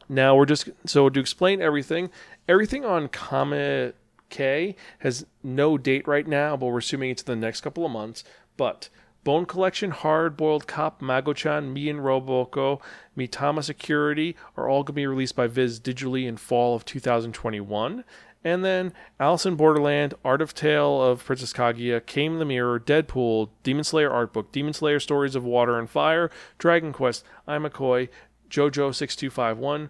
now 0.07 0.35
we're 0.35 0.45
just 0.45 0.69
so 0.85 1.09
to 1.09 1.19
explain 1.19 1.61
everything 1.61 2.09
everything 2.47 2.85
on 2.85 3.07
Comet 3.07 3.95
K 4.29 4.75
has 4.99 5.25
no 5.43 5.77
date 5.77 6.07
right 6.07 6.27
now, 6.27 6.57
but 6.57 6.67
we're 6.67 6.79
assuming 6.79 7.11
it's 7.11 7.23
the 7.23 7.35
next 7.35 7.61
couple 7.61 7.85
of 7.85 7.91
months. 7.91 8.23
But 8.57 8.89
Bone 9.23 9.45
Collection, 9.45 9.91
Hard 9.91 10.37
Boiled 10.37 10.67
Cop, 10.67 11.01
Magu-chan, 11.01 11.73
Me 11.73 11.89
and 11.89 11.99
Roboko, 11.99 12.79
Mitama 13.17 13.63
Security 13.63 14.35
are 14.55 14.69
all 14.69 14.83
going 14.83 14.93
to 14.93 14.93
be 14.93 15.07
released 15.07 15.35
by 15.35 15.47
Viz 15.47 15.79
digitally 15.79 16.27
in 16.27 16.37
fall 16.37 16.75
of 16.75 16.85
2021. 16.85 18.03
And 18.43 18.63
then 18.63 18.93
Alice 19.19 19.47
in 19.47 19.55
Borderland, 19.55 20.13
Art 20.23 20.43
of 20.43 20.53
Tale 20.53 21.01
of 21.01 21.25
Princess 21.25 21.51
Kaguya, 21.51 22.05
Came 22.05 22.37
the 22.37 22.45
Mirror, 22.45 22.81
Deadpool, 22.81 23.49
Demon 23.63 23.83
Slayer 23.83 24.11
Art 24.11 24.31
Book, 24.31 24.51
Demon 24.51 24.73
Slayer 24.73 24.99
Stories 24.99 25.35
of 25.35 25.43
Water 25.43 25.79
and 25.79 25.89
Fire, 25.89 26.29
Dragon 26.59 26.93
Quest, 26.93 27.25
Imakoi, 27.47 28.09
JoJo 28.51 28.93
6251, 28.93 29.89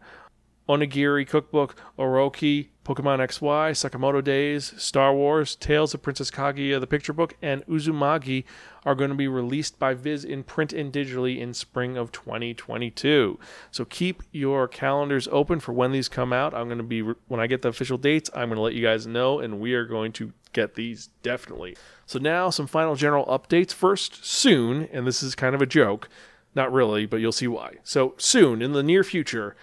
Onigiri 0.67 1.27
Cookbook, 1.27 1.75
Orochi, 1.97 2.69
Pokemon 2.83 3.19
XY, 3.19 3.71
Sakamoto 3.71 4.23
Days, 4.23 4.73
Star 4.77 5.13
Wars, 5.13 5.55
Tales 5.55 5.93
of 5.93 6.01
Princess 6.01 6.29
Kaguya, 6.29 6.79
the 6.79 6.87
picture 6.87 7.13
book, 7.13 7.35
and 7.41 7.65
Uzumaki 7.65 8.45
are 8.85 8.93
going 8.93 9.09
to 9.09 9.15
be 9.15 9.27
released 9.27 9.79
by 9.79 9.95
Viz 9.95 10.23
in 10.23 10.43
print 10.43 10.71
and 10.71 10.93
digitally 10.93 11.39
in 11.39 11.53
spring 11.53 11.97
of 11.97 12.11
2022. 12.11 13.39
So 13.71 13.85
keep 13.85 14.21
your 14.31 14.67
calendars 14.67 15.27
open 15.31 15.59
for 15.59 15.73
when 15.73 15.91
these 15.91 16.07
come 16.07 16.31
out. 16.31 16.53
I'm 16.53 16.67
going 16.67 16.77
to 16.77 16.83
be, 16.83 17.01
when 17.01 17.39
I 17.39 17.47
get 17.47 17.63
the 17.63 17.69
official 17.69 17.97
dates, 17.97 18.29
I'm 18.35 18.49
going 18.49 18.57
to 18.57 18.61
let 18.61 18.75
you 18.75 18.83
guys 18.83 19.07
know, 19.07 19.39
and 19.39 19.59
we 19.59 19.73
are 19.73 19.85
going 19.85 20.11
to 20.13 20.31
get 20.53 20.75
these 20.75 21.09
definitely. 21.23 21.75
So 22.05 22.19
now, 22.19 22.51
some 22.51 22.67
final 22.67 22.95
general 22.95 23.25
updates. 23.25 23.73
First, 23.73 24.23
soon, 24.23 24.87
and 24.91 25.07
this 25.07 25.23
is 25.23 25.33
kind 25.33 25.55
of 25.55 25.61
a 25.61 25.65
joke, 25.65 26.07
not 26.53 26.71
really, 26.71 27.07
but 27.07 27.17
you'll 27.17 27.31
see 27.31 27.47
why. 27.47 27.77
So, 27.83 28.13
soon, 28.17 28.61
in 28.61 28.73
the 28.73 28.83
near 28.83 29.03
future, 29.03 29.55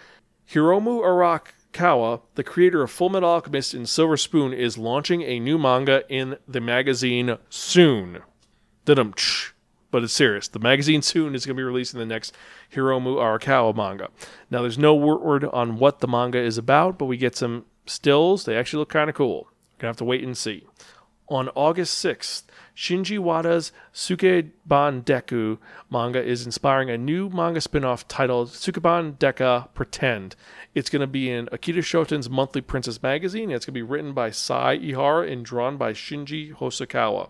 Hiromu 0.52 1.00
Arakawa, 1.02 2.20
the 2.34 2.44
creator 2.44 2.82
of 2.82 2.90
Fullmetal 2.90 3.22
Alchemist 3.22 3.72
and 3.72 3.88
Silver 3.88 4.18
Spoon, 4.18 4.52
is 4.52 4.76
launching 4.76 5.22
a 5.22 5.40
new 5.40 5.56
manga 5.56 6.04
in 6.10 6.36
the 6.46 6.60
magazine 6.60 7.38
soon. 7.48 8.18
But 8.84 10.04
it's 10.04 10.12
serious. 10.12 10.48
The 10.48 10.58
magazine 10.58 11.00
soon 11.00 11.34
is 11.34 11.46
going 11.46 11.56
to 11.56 11.60
be 11.60 11.64
releasing 11.64 12.00
the 12.00 12.06
next 12.06 12.36
Hiromu 12.74 13.16
Arakawa 13.16 13.74
manga. 13.74 14.10
Now, 14.50 14.60
there's 14.60 14.76
no 14.76 14.94
word 14.94 15.44
on 15.44 15.78
what 15.78 16.00
the 16.00 16.08
manga 16.08 16.38
is 16.38 16.58
about, 16.58 16.98
but 16.98 17.06
we 17.06 17.16
get 17.16 17.34
some 17.34 17.64
stills. 17.86 18.44
They 18.44 18.56
actually 18.56 18.80
look 18.80 18.90
kind 18.90 19.08
of 19.08 19.16
cool. 19.16 19.48
We're 19.48 19.78
gonna 19.78 19.88
have 19.90 19.96
to 19.98 20.04
wait 20.04 20.22
and 20.22 20.36
see. 20.36 20.66
On 21.28 21.48
August 21.54 22.04
6th, 22.04 22.42
Shinji 22.74 23.18
Wada's 23.18 23.70
Sukeban 23.92 25.04
Deka 25.04 25.58
manga 25.90 26.22
is 26.22 26.46
inspiring 26.46 26.88
a 26.90 26.96
new 26.96 27.28
manga 27.28 27.60
spin-off 27.60 28.08
titled 28.08 28.48
Sukeban 28.48 29.18
Deka 29.18 29.68
Pretend. 29.74 30.36
It's 30.74 30.88
going 30.88 31.00
to 31.00 31.06
be 31.06 31.30
in 31.30 31.46
Akita 31.46 31.84
Shoten's 31.84 32.30
monthly 32.30 32.62
Princess 32.62 33.02
magazine. 33.02 33.50
It's 33.50 33.66
going 33.66 33.74
to 33.74 33.78
be 33.78 33.82
written 33.82 34.14
by 34.14 34.30
Sai 34.30 34.78
Ihara 34.78 35.30
and 35.30 35.44
drawn 35.44 35.76
by 35.76 35.92
Shinji 35.92 36.54
Hosokawa. 36.54 37.28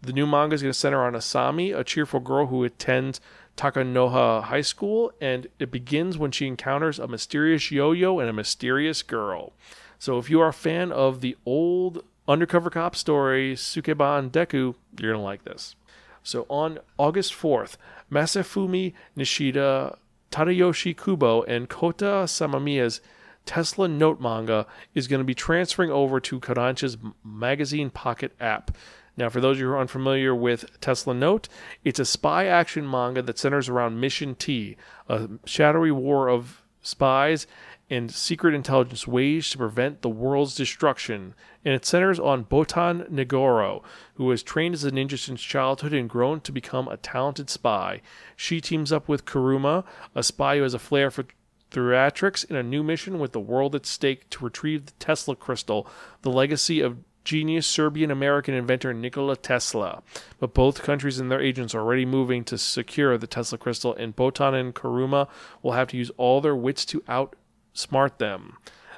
The 0.00 0.12
new 0.12 0.26
manga 0.26 0.54
is 0.54 0.62
going 0.62 0.72
to 0.72 0.78
center 0.78 1.02
on 1.02 1.14
Asami, 1.14 1.76
a 1.76 1.82
cheerful 1.82 2.20
girl 2.20 2.46
who 2.46 2.62
attends 2.62 3.20
Takanoha 3.56 4.44
High 4.44 4.60
School, 4.60 5.12
and 5.20 5.46
it 5.58 5.70
begins 5.70 6.18
when 6.18 6.30
she 6.30 6.46
encounters 6.46 6.98
a 6.98 7.08
mysterious 7.08 7.70
yo-yo 7.70 8.20
and 8.20 8.28
a 8.28 8.32
mysterious 8.32 9.02
girl. 9.02 9.54
So 9.98 10.18
if 10.18 10.28
you 10.28 10.40
are 10.40 10.48
a 10.48 10.52
fan 10.52 10.92
of 10.92 11.20
the 11.20 11.36
old 11.46 12.04
undercover 12.26 12.70
cop 12.70 12.96
story, 12.96 13.54
Sukeban 13.54 14.30
Deka, 14.30 14.52
you're 14.52 15.12
going 15.12 15.14
to 15.14 15.18
like 15.18 15.44
this. 15.44 15.76
So 16.22 16.46
on 16.48 16.78
August 16.98 17.34
4th, 17.34 17.76
Masafumi 18.10 18.94
Nishida, 19.16 19.96
Tadayoshi 20.30 20.96
Kubo, 20.96 21.42
and 21.42 21.68
Kota 21.68 22.24
Sannomiya's 22.26 23.00
Tesla 23.46 23.86
Note 23.88 24.20
manga 24.20 24.66
is 24.94 25.06
going 25.06 25.20
to 25.20 25.24
be 25.24 25.34
transferring 25.34 25.90
over 25.90 26.18
to 26.20 26.40
Kodansha's 26.40 26.96
Magazine 27.22 27.90
Pocket 27.90 28.32
app. 28.40 28.74
Now, 29.16 29.28
for 29.28 29.40
those 29.40 29.58
of 29.58 29.60
you 29.60 29.66
who 29.66 29.72
are 29.74 29.80
unfamiliar 29.80 30.34
with 30.34 30.80
Tesla 30.80 31.14
Note, 31.14 31.48
it's 31.84 32.00
a 32.00 32.04
spy 32.04 32.46
action 32.46 32.90
manga 32.90 33.22
that 33.22 33.38
centers 33.38 33.68
around 33.68 34.00
Mission 34.00 34.34
T, 34.34 34.76
a 35.08 35.28
shadowy 35.44 35.92
war 35.92 36.28
of 36.28 36.62
spies 36.82 37.46
and 37.90 38.10
secret 38.10 38.54
intelligence 38.54 39.06
waged 39.06 39.52
to 39.52 39.58
prevent 39.58 40.02
the 40.02 40.08
world's 40.08 40.54
destruction, 40.54 41.34
and 41.64 41.74
it 41.74 41.84
centers 41.84 42.18
on 42.18 42.44
Botan 42.44 43.10
Negoro, 43.10 43.82
who 44.14 44.24
was 44.24 44.42
trained 44.42 44.74
as 44.74 44.84
a 44.84 44.90
ninja 44.90 45.18
since 45.18 45.42
childhood 45.42 45.92
and 45.92 46.08
grown 46.08 46.40
to 46.40 46.52
become 46.52 46.88
a 46.88 46.96
talented 46.96 47.50
spy. 47.50 48.00
She 48.36 48.60
teams 48.60 48.92
up 48.92 49.08
with 49.08 49.26
Kuruma, 49.26 49.84
a 50.14 50.22
spy 50.22 50.56
who 50.56 50.62
has 50.62 50.74
a 50.74 50.78
flair 50.78 51.10
for 51.10 51.26
theatrics, 51.70 52.48
in 52.48 52.56
a 52.56 52.62
new 52.62 52.82
mission 52.82 53.18
with 53.18 53.32
the 53.32 53.40
world 53.40 53.74
at 53.74 53.84
stake 53.84 54.30
to 54.30 54.44
retrieve 54.44 54.86
the 54.86 54.92
Tesla 54.98 55.36
crystal, 55.36 55.86
the 56.22 56.30
legacy 56.30 56.80
of 56.80 56.98
genius 57.24 57.66
Serbian 57.66 58.10
American 58.10 58.54
inventor 58.54 58.92
Nikola 58.92 59.36
Tesla. 59.36 60.02
But 60.38 60.54
both 60.54 60.82
countries 60.82 61.18
and 61.18 61.30
their 61.30 61.40
agents 61.40 61.74
are 61.74 61.80
already 61.80 62.04
moving 62.04 62.44
to 62.44 62.58
secure 62.58 63.16
the 63.18 63.26
Tesla 63.26 63.58
crystal, 63.58 63.94
and 63.94 64.14
Botan 64.14 64.54
and 64.54 64.74
Kuruma 64.74 65.28
will 65.62 65.72
have 65.72 65.88
to 65.88 65.96
use 65.96 66.10
all 66.16 66.40
their 66.40 66.56
wits 66.56 66.84
to 66.86 67.02
out 67.08 67.34
smart 67.74 68.18
them. 68.18 68.56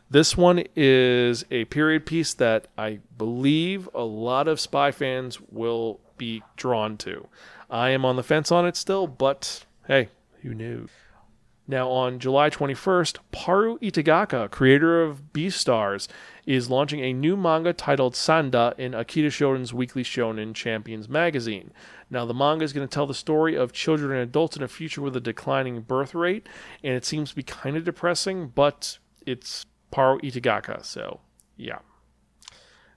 This 0.08 0.36
one 0.36 0.62
is 0.76 1.44
a 1.50 1.64
period 1.64 2.06
piece 2.06 2.32
that 2.34 2.68
I 2.78 3.00
believe 3.18 3.88
a 3.92 4.04
lot 4.04 4.46
of 4.46 4.60
spy 4.60 4.92
fans 4.92 5.40
will 5.50 5.98
be 6.16 6.44
drawn 6.56 6.96
to. 6.98 7.26
I 7.68 7.90
am 7.90 8.04
on 8.04 8.14
the 8.14 8.22
fence 8.22 8.52
on 8.52 8.66
it 8.66 8.76
still, 8.76 9.08
but 9.08 9.64
hey, 9.88 10.10
who 10.42 10.54
knew? 10.54 10.88
Now, 11.68 11.88
on 11.88 12.20
July 12.20 12.48
21st, 12.48 13.18
Paru 13.32 13.76
Itagaki, 13.80 14.48
creator 14.52 15.02
of 15.02 15.32
Beastars, 15.32 16.06
is 16.46 16.70
launching 16.70 17.00
a 17.00 17.12
new 17.12 17.37
manga 17.37 17.72
titled 17.72 18.14
Sanda 18.14 18.78
in 18.78 18.92
Akita 18.92 19.26
Shoten's 19.26 19.74
weekly 19.74 20.04
Shonen 20.04 20.54
Champions 20.54 21.09
magazine. 21.09 21.72
Now, 22.09 22.24
the 22.24 22.35
manga 22.35 22.64
is 22.64 22.72
going 22.72 22.87
to 22.87 22.94
tell 22.94 23.06
the 23.06 23.14
story 23.14 23.56
of 23.56 23.72
children 23.72 24.12
and 24.12 24.20
adults 24.20 24.56
in 24.56 24.62
a 24.62 24.68
future 24.68 25.02
with 25.02 25.16
a 25.16 25.20
declining 25.20 25.80
birth 25.80 26.14
rate, 26.14 26.48
and 26.85 26.94
it 26.94 27.04
seems 27.04 27.30
to 27.30 27.37
be 27.37 27.42
kind 27.42 27.76
of 27.76 27.85
depressing, 27.85 28.52
but 28.54 28.98
it's 29.26 29.66
Paru 29.90 30.20
Itagaki, 30.20 30.85
so 30.85 31.20
yeah. 31.56 31.78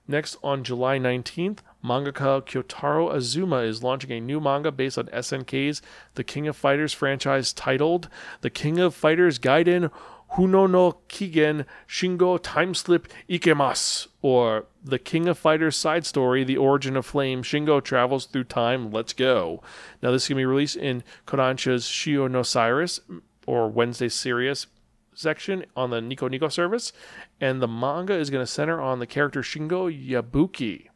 Next, 0.06 0.36
on 0.42 0.64
July 0.64 0.98
19th, 0.98 1.58
mangaka 1.84 2.42
Kyotaro 2.42 3.14
Azuma 3.14 3.58
is 3.58 3.84
launching 3.84 4.10
a 4.10 4.20
new 4.20 4.40
manga 4.40 4.72
based 4.72 4.98
on 4.98 5.06
SNK's 5.06 5.82
The 6.14 6.24
King 6.24 6.48
of 6.48 6.56
Fighters 6.56 6.92
franchise 6.92 7.52
titled 7.52 8.08
The 8.40 8.50
King 8.50 8.80
of 8.80 8.92
Fighters 8.92 9.38
Gaiden 9.38 9.90
Huno 10.34 10.70
no 10.70 10.98
Kigen 11.08 11.66
Shingo 11.88 12.38
Timeslip 12.38 13.06
Ikemas, 13.28 14.06
or 14.22 14.66
The 14.84 14.98
King 14.98 15.28
of 15.28 15.38
Fighters 15.38 15.76
side 15.76 16.06
story, 16.06 16.44
The 16.44 16.56
Origin 16.56 16.96
of 16.96 17.06
Flame, 17.06 17.42
Shingo 17.42 17.82
travels 17.82 18.26
through 18.26 18.44
time, 18.44 18.90
let's 18.90 19.12
go. 19.12 19.62
Now, 20.02 20.10
this 20.10 20.24
is 20.24 20.28
going 20.28 20.36
to 20.36 20.42
be 20.42 20.46
released 20.46 20.76
in 20.76 21.02
Kodansha's 21.26 21.84
Shio 21.84 22.30
no 22.30 22.42
Sirius, 22.42 23.00
or 23.46 23.68
Wednesday 23.68 24.08
Series 24.08 24.66
section 25.14 25.64
on 25.76 25.90
the 25.90 26.00
Nico 26.00 26.28
Nico 26.28 26.48
service, 26.48 26.92
and 27.40 27.60
the 27.60 27.68
manga 27.68 28.14
is 28.14 28.30
going 28.30 28.44
to 28.44 28.50
center 28.50 28.80
on 28.80 29.00
the 29.00 29.06
character 29.06 29.42
Shingo 29.42 29.90
Yabuki. 29.90 30.86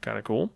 Kind 0.00 0.18
of 0.18 0.24
cool. 0.24 0.50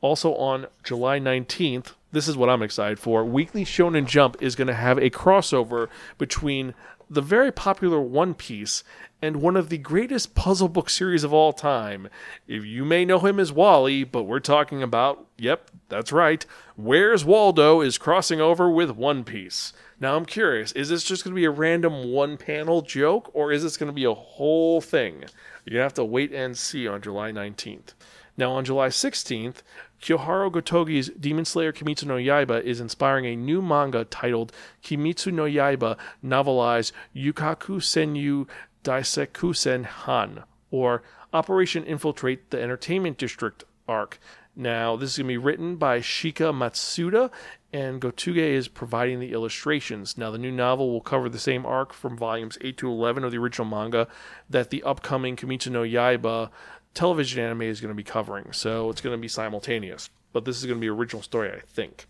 Also 0.00 0.34
on 0.34 0.66
July 0.82 1.20
19th, 1.20 1.92
this 2.10 2.28
is 2.28 2.36
what 2.36 2.50
I'm 2.50 2.62
excited 2.62 2.98
for. 2.98 3.24
Weekly 3.24 3.64
Shonen 3.64 4.06
Jump 4.06 4.36
is 4.40 4.56
going 4.56 4.68
to 4.68 4.74
have 4.74 4.98
a 4.98 5.10
crossover 5.10 5.88
between 6.18 6.74
the 7.12 7.20
very 7.20 7.52
popular 7.52 8.00
One 8.00 8.34
Piece 8.34 8.82
and 9.20 9.36
one 9.36 9.56
of 9.56 9.68
the 9.68 9.78
greatest 9.78 10.34
puzzle 10.34 10.68
book 10.68 10.90
series 10.90 11.24
of 11.24 11.32
all 11.32 11.52
time. 11.52 12.08
If 12.48 12.64
you 12.64 12.84
may 12.84 13.04
know 13.04 13.20
him 13.20 13.38
as 13.38 13.52
Wally, 13.52 14.02
but 14.02 14.24
we're 14.24 14.40
talking 14.40 14.82
about, 14.82 15.26
yep, 15.36 15.70
that's 15.88 16.10
right, 16.10 16.44
Where's 16.74 17.24
Waldo 17.24 17.82
is 17.82 17.98
crossing 17.98 18.40
over 18.40 18.70
with 18.70 18.90
One 18.90 19.24
Piece. 19.24 19.72
Now 20.00 20.16
I'm 20.16 20.24
curious, 20.24 20.72
is 20.72 20.88
this 20.88 21.04
just 21.04 21.22
going 21.22 21.32
to 21.34 21.38
be 21.38 21.44
a 21.44 21.50
random 21.50 22.10
one 22.10 22.36
panel 22.36 22.80
joke 22.80 23.30
or 23.34 23.52
is 23.52 23.62
this 23.62 23.76
going 23.76 23.88
to 23.88 23.92
be 23.92 24.04
a 24.04 24.14
whole 24.14 24.80
thing? 24.80 25.20
You're 25.64 25.74
going 25.74 25.80
to 25.80 25.82
have 25.82 25.94
to 25.94 26.04
wait 26.04 26.32
and 26.32 26.56
see 26.56 26.88
on 26.88 27.02
July 27.02 27.30
19th. 27.30 27.94
Now 28.36 28.52
on 28.52 28.64
July 28.64 28.88
16th, 28.88 29.62
Kyohara 30.02 30.50
Gotogi's 30.50 31.10
Demon 31.10 31.44
Slayer 31.44 31.72
Kimetsu 31.72 32.06
no 32.06 32.16
Yaiba 32.16 32.60
is 32.62 32.80
inspiring 32.80 33.24
a 33.24 33.36
new 33.36 33.62
manga 33.62 34.04
titled 34.04 34.52
Kimetsu 34.82 35.32
no 35.32 35.44
Yaiba 35.44 35.96
novelized 36.24 36.90
Yukaku 37.14 37.78
Senyu 37.78 38.48
Daisekusen 38.82 39.84
Han, 39.84 40.42
or 40.72 41.04
Operation 41.32 41.84
Infiltrate 41.84 42.50
the 42.50 42.60
Entertainment 42.60 43.16
District 43.16 43.62
arc. 43.88 44.18
Now, 44.56 44.96
this 44.96 45.12
is 45.12 45.18
going 45.18 45.28
to 45.28 45.32
be 45.32 45.38
written 45.38 45.76
by 45.76 46.00
Shika 46.00 46.52
Matsuda, 46.52 47.30
and 47.72 48.02
Gotoge 48.02 48.36
is 48.36 48.68
providing 48.68 49.18
the 49.18 49.32
illustrations. 49.32 50.18
Now, 50.18 50.30
the 50.30 50.36
new 50.36 50.50
novel 50.50 50.90
will 50.90 51.00
cover 51.00 51.30
the 51.30 51.38
same 51.38 51.64
arc 51.64 51.94
from 51.94 52.18
volumes 52.18 52.58
8 52.60 52.76
to 52.78 52.90
11 52.90 53.24
of 53.24 53.30
the 53.30 53.38
original 53.38 53.66
manga 53.66 54.08
that 54.50 54.68
the 54.68 54.82
upcoming 54.82 55.36
Kimetsu 55.36 55.70
no 55.70 55.82
Yaiba 55.82 56.50
television 56.94 57.44
anime 57.44 57.62
is 57.62 57.80
going 57.80 57.90
to 57.90 57.94
be 57.94 58.02
covering. 58.02 58.52
So 58.52 58.90
it's 58.90 59.00
going 59.00 59.16
to 59.16 59.20
be 59.20 59.28
simultaneous. 59.28 60.10
But 60.32 60.44
this 60.44 60.58
is 60.58 60.64
going 60.64 60.78
to 60.78 60.80
be 60.80 60.88
original 60.88 61.22
story, 61.22 61.50
I 61.50 61.60
think. 61.60 62.06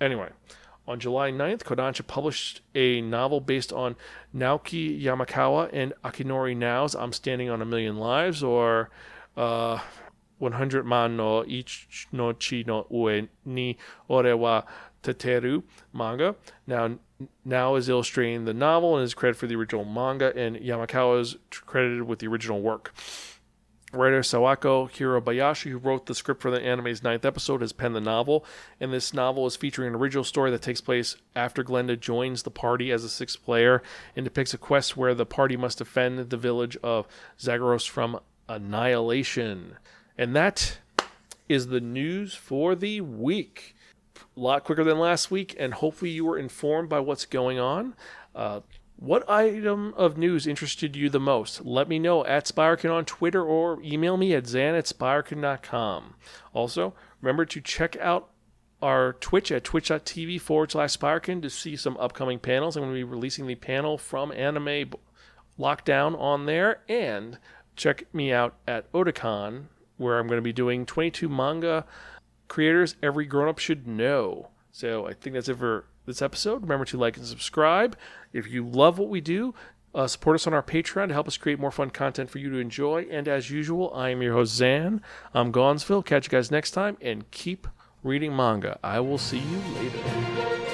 Anyway, 0.00 0.30
on 0.88 0.98
July 0.98 1.30
9th, 1.30 1.62
Kodansha 1.62 2.06
published 2.06 2.62
a 2.74 3.00
novel 3.00 3.40
based 3.40 3.72
on 3.72 3.96
Naoki 4.34 5.00
Yamakawa 5.00 5.70
and 5.72 5.92
Akinori 6.04 6.56
Nao's 6.56 6.94
I'm 6.94 7.12
Standing 7.12 7.48
on 7.48 7.62
a 7.62 7.64
Million 7.64 7.98
Lives, 7.98 8.42
or 8.42 8.90
uh, 9.36 9.78
100 10.38 10.84
man 10.84 11.16
no 11.16 11.44
ich 11.46 12.08
no 12.10 12.32
chi 12.32 12.64
no 12.66 12.86
ue 12.90 13.28
ni 13.44 13.76
ore 14.08 14.36
wa 14.36 14.62
teteru 15.02 15.62
manga. 15.92 16.34
Now, 16.66 16.98
Nao 17.44 17.74
is 17.74 17.88
illustrating 17.88 18.46
the 18.46 18.54
novel 18.54 18.96
and 18.96 19.04
is 19.04 19.14
credited 19.14 19.38
for 19.38 19.46
the 19.46 19.56
original 19.56 19.84
manga, 19.84 20.34
and 20.36 20.56
Yamakawa 20.56 21.20
is 21.20 21.36
credited 21.50 22.02
with 22.02 22.18
the 22.18 22.26
original 22.26 22.60
work. 22.62 22.94
Writer 23.92 24.20
Sawako 24.20 24.88
Hirabayashi, 24.88 25.70
who 25.70 25.78
wrote 25.78 26.06
the 26.06 26.14
script 26.14 26.40
for 26.40 26.50
the 26.50 26.62
anime's 26.62 27.02
ninth 27.02 27.24
episode, 27.24 27.60
has 27.60 27.72
penned 27.72 27.96
the 27.96 28.00
novel, 28.00 28.44
and 28.78 28.92
this 28.92 29.12
novel 29.12 29.46
is 29.46 29.56
featuring 29.56 29.88
an 29.88 29.94
original 29.96 30.22
story 30.22 30.50
that 30.52 30.62
takes 30.62 30.80
place 30.80 31.16
after 31.34 31.64
Glenda 31.64 31.98
joins 31.98 32.44
the 32.44 32.52
party 32.52 32.92
as 32.92 33.02
a 33.02 33.08
sixth 33.08 33.44
player 33.44 33.82
and 34.14 34.24
depicts 34.24 34.54
a 34.54 34.58
quest 34.58 34.96
where 34.96 35.14
the 35.14 35.26
party 35.26 35.56
must 35.56 35.78
defend 35.78 36.30
the 36.30 36.36
village 36.36 36.76
of 36.84 37.08
Zagros 37.40 37.84
from 37.84 38.20
annihilation. 38.48 39.76
And 40.16 40.36
that 40.36 40.78
is 41.48 41.66
the 41.66 41.80
news 41.80 42.34
for 42.34 42.76
the 42.76 43.00
week. 43.00 43.74
A 44.36 44.40
lot 44.40 44.62
quicker 44.62 44.84
than 44.84 45.00
last 45.00 45.32
week, 45.32 45.56
and 45.58 45.74
hopefully 45.74 46.12
you 46.12 46.24
were 46.24 46.38
informed 46.38 46.88
by 46.88 47.00
what's 47.00 47.26
going 47.26 47.58
on. 47.58 47.94
Uh, 48.36 48.60
what 49.00 49.28
item 49.30 49.94
of 49.96 50.18
news 50.18 50.46
interested 50.46 50.94
you 50.94 51.08
the 51.08 51.18
most? 51.18 51.64
Let 51.64 51.88
me 51.88 51.98
know 51.98 52.22
at 52.26 52.44
Spiraken 52.44 52.92
on 52.92 53.06
Twitter 53.06 53.42
or 53.42 53.80
email 53.82 54.18
me 54.18 54.34
at 54.34 54.46
zan 54.46 54.74
at 54.74 54.84
spiraken.com. 54.84 56.14
Also, 56.52 56.94
remember 57.22 57.46
to 57.46 57.62
check 57.62 57.96
out 57.96 58.28
our 58.82 59.14
Twitch 59.14 59.50
at 59.50 59.64
twitch.tv 59.64 60.38
forward 60.38 60.72
slash 60.72 60.98
Spiraken 60.98 61.40
to 61.40 61.48
see 61.48 61.76
some 61.76 61.96
upcoming 61.96 62.38
panels. 62.38 62.76
I'm 62.76 62.82
going 62.82 62.92
to 62.92 62.98
be 62.98 63.04
releasing 63.04 63.46
the 63.46 63.54
panel 63.54 63.96
from 63.96 64.32
Anime 64.32 64.92
Lockdown 65.58 66.18
on 66.18 66.44
there. 66.44 66.82
And 66.86 67.38
check 67.76 68.04
me 68.14 68.34
out 68.34 68.56
at 68.68 68.92
Otakon, 68.92 69.64
where 69.96 70.18
I'm 70.18 70.26
going 70.26 70.38
to 70.38 70.42
be 70.42 70.52
doing 70.52 70.84
22 70.84 71.26
manga 71.26 71.86
creators 72.48 72.96
every 73.02 73.24
grown 73.24 73.48
up 73.48 73.58
should 73.58 73.86
know. 73.86 74.50
So 74.72 75.06
I 75.06 75.14
think 75.14 75.34
that's 75.34 75.48
it 75.48 75.56
for 75.56 75.86
this 76.10 76.22
episode. 76.22 76.62
Remember 76.62 76.84
to 76.86 76.98
like 76.98 77.16
and 77.16 77.26
subscribe. 77.26 77.96
If 78.32 78.50
you 78.50 78.66
love 78.66 78.98
what 78.98 79.08
we 79.08 79.20
do, 79.20 79.54
uh, 79.94 80.06
support 80.06 80.34
us 80.36 80.46
on 80.46 80.54
our 80.54 80.62
Patreon 80.62 81.08
to 81.08 81.14
help 81.14 81.26
us 81.26 81.36
create 81.36 81.58
more 81.58 81.70
fun 81.70 81.90
content 81.90 82.30
for 82.30 82.38
you 82.38 82.50
to 82.50 82.58
enjoy. 82.58 83.06
And 83.10 83.26
as 83.26 83.50
usual, 83.50 83.92
I 83.94 84.10
am 84.10 84.22
your 84.22 84.34
host, 84.34 84.54
Zan. 84.54 85.02
I'm 85.34 85.50
Gonzville. 85.50 86.02
Catch 86.02 86.26
you 86.26 86.30
guys 86.30 86.50
next 86.50 86.72
time 86.72 86.96
and 87.00 87.30
keep 87.30 87.66
reading 88.02 88.34
manga. 88.34 88.78
I 88.82 89.00
will 89.00 89.18
see 89.18 89.38
you 89.38 89.58
later. 89.74 90.69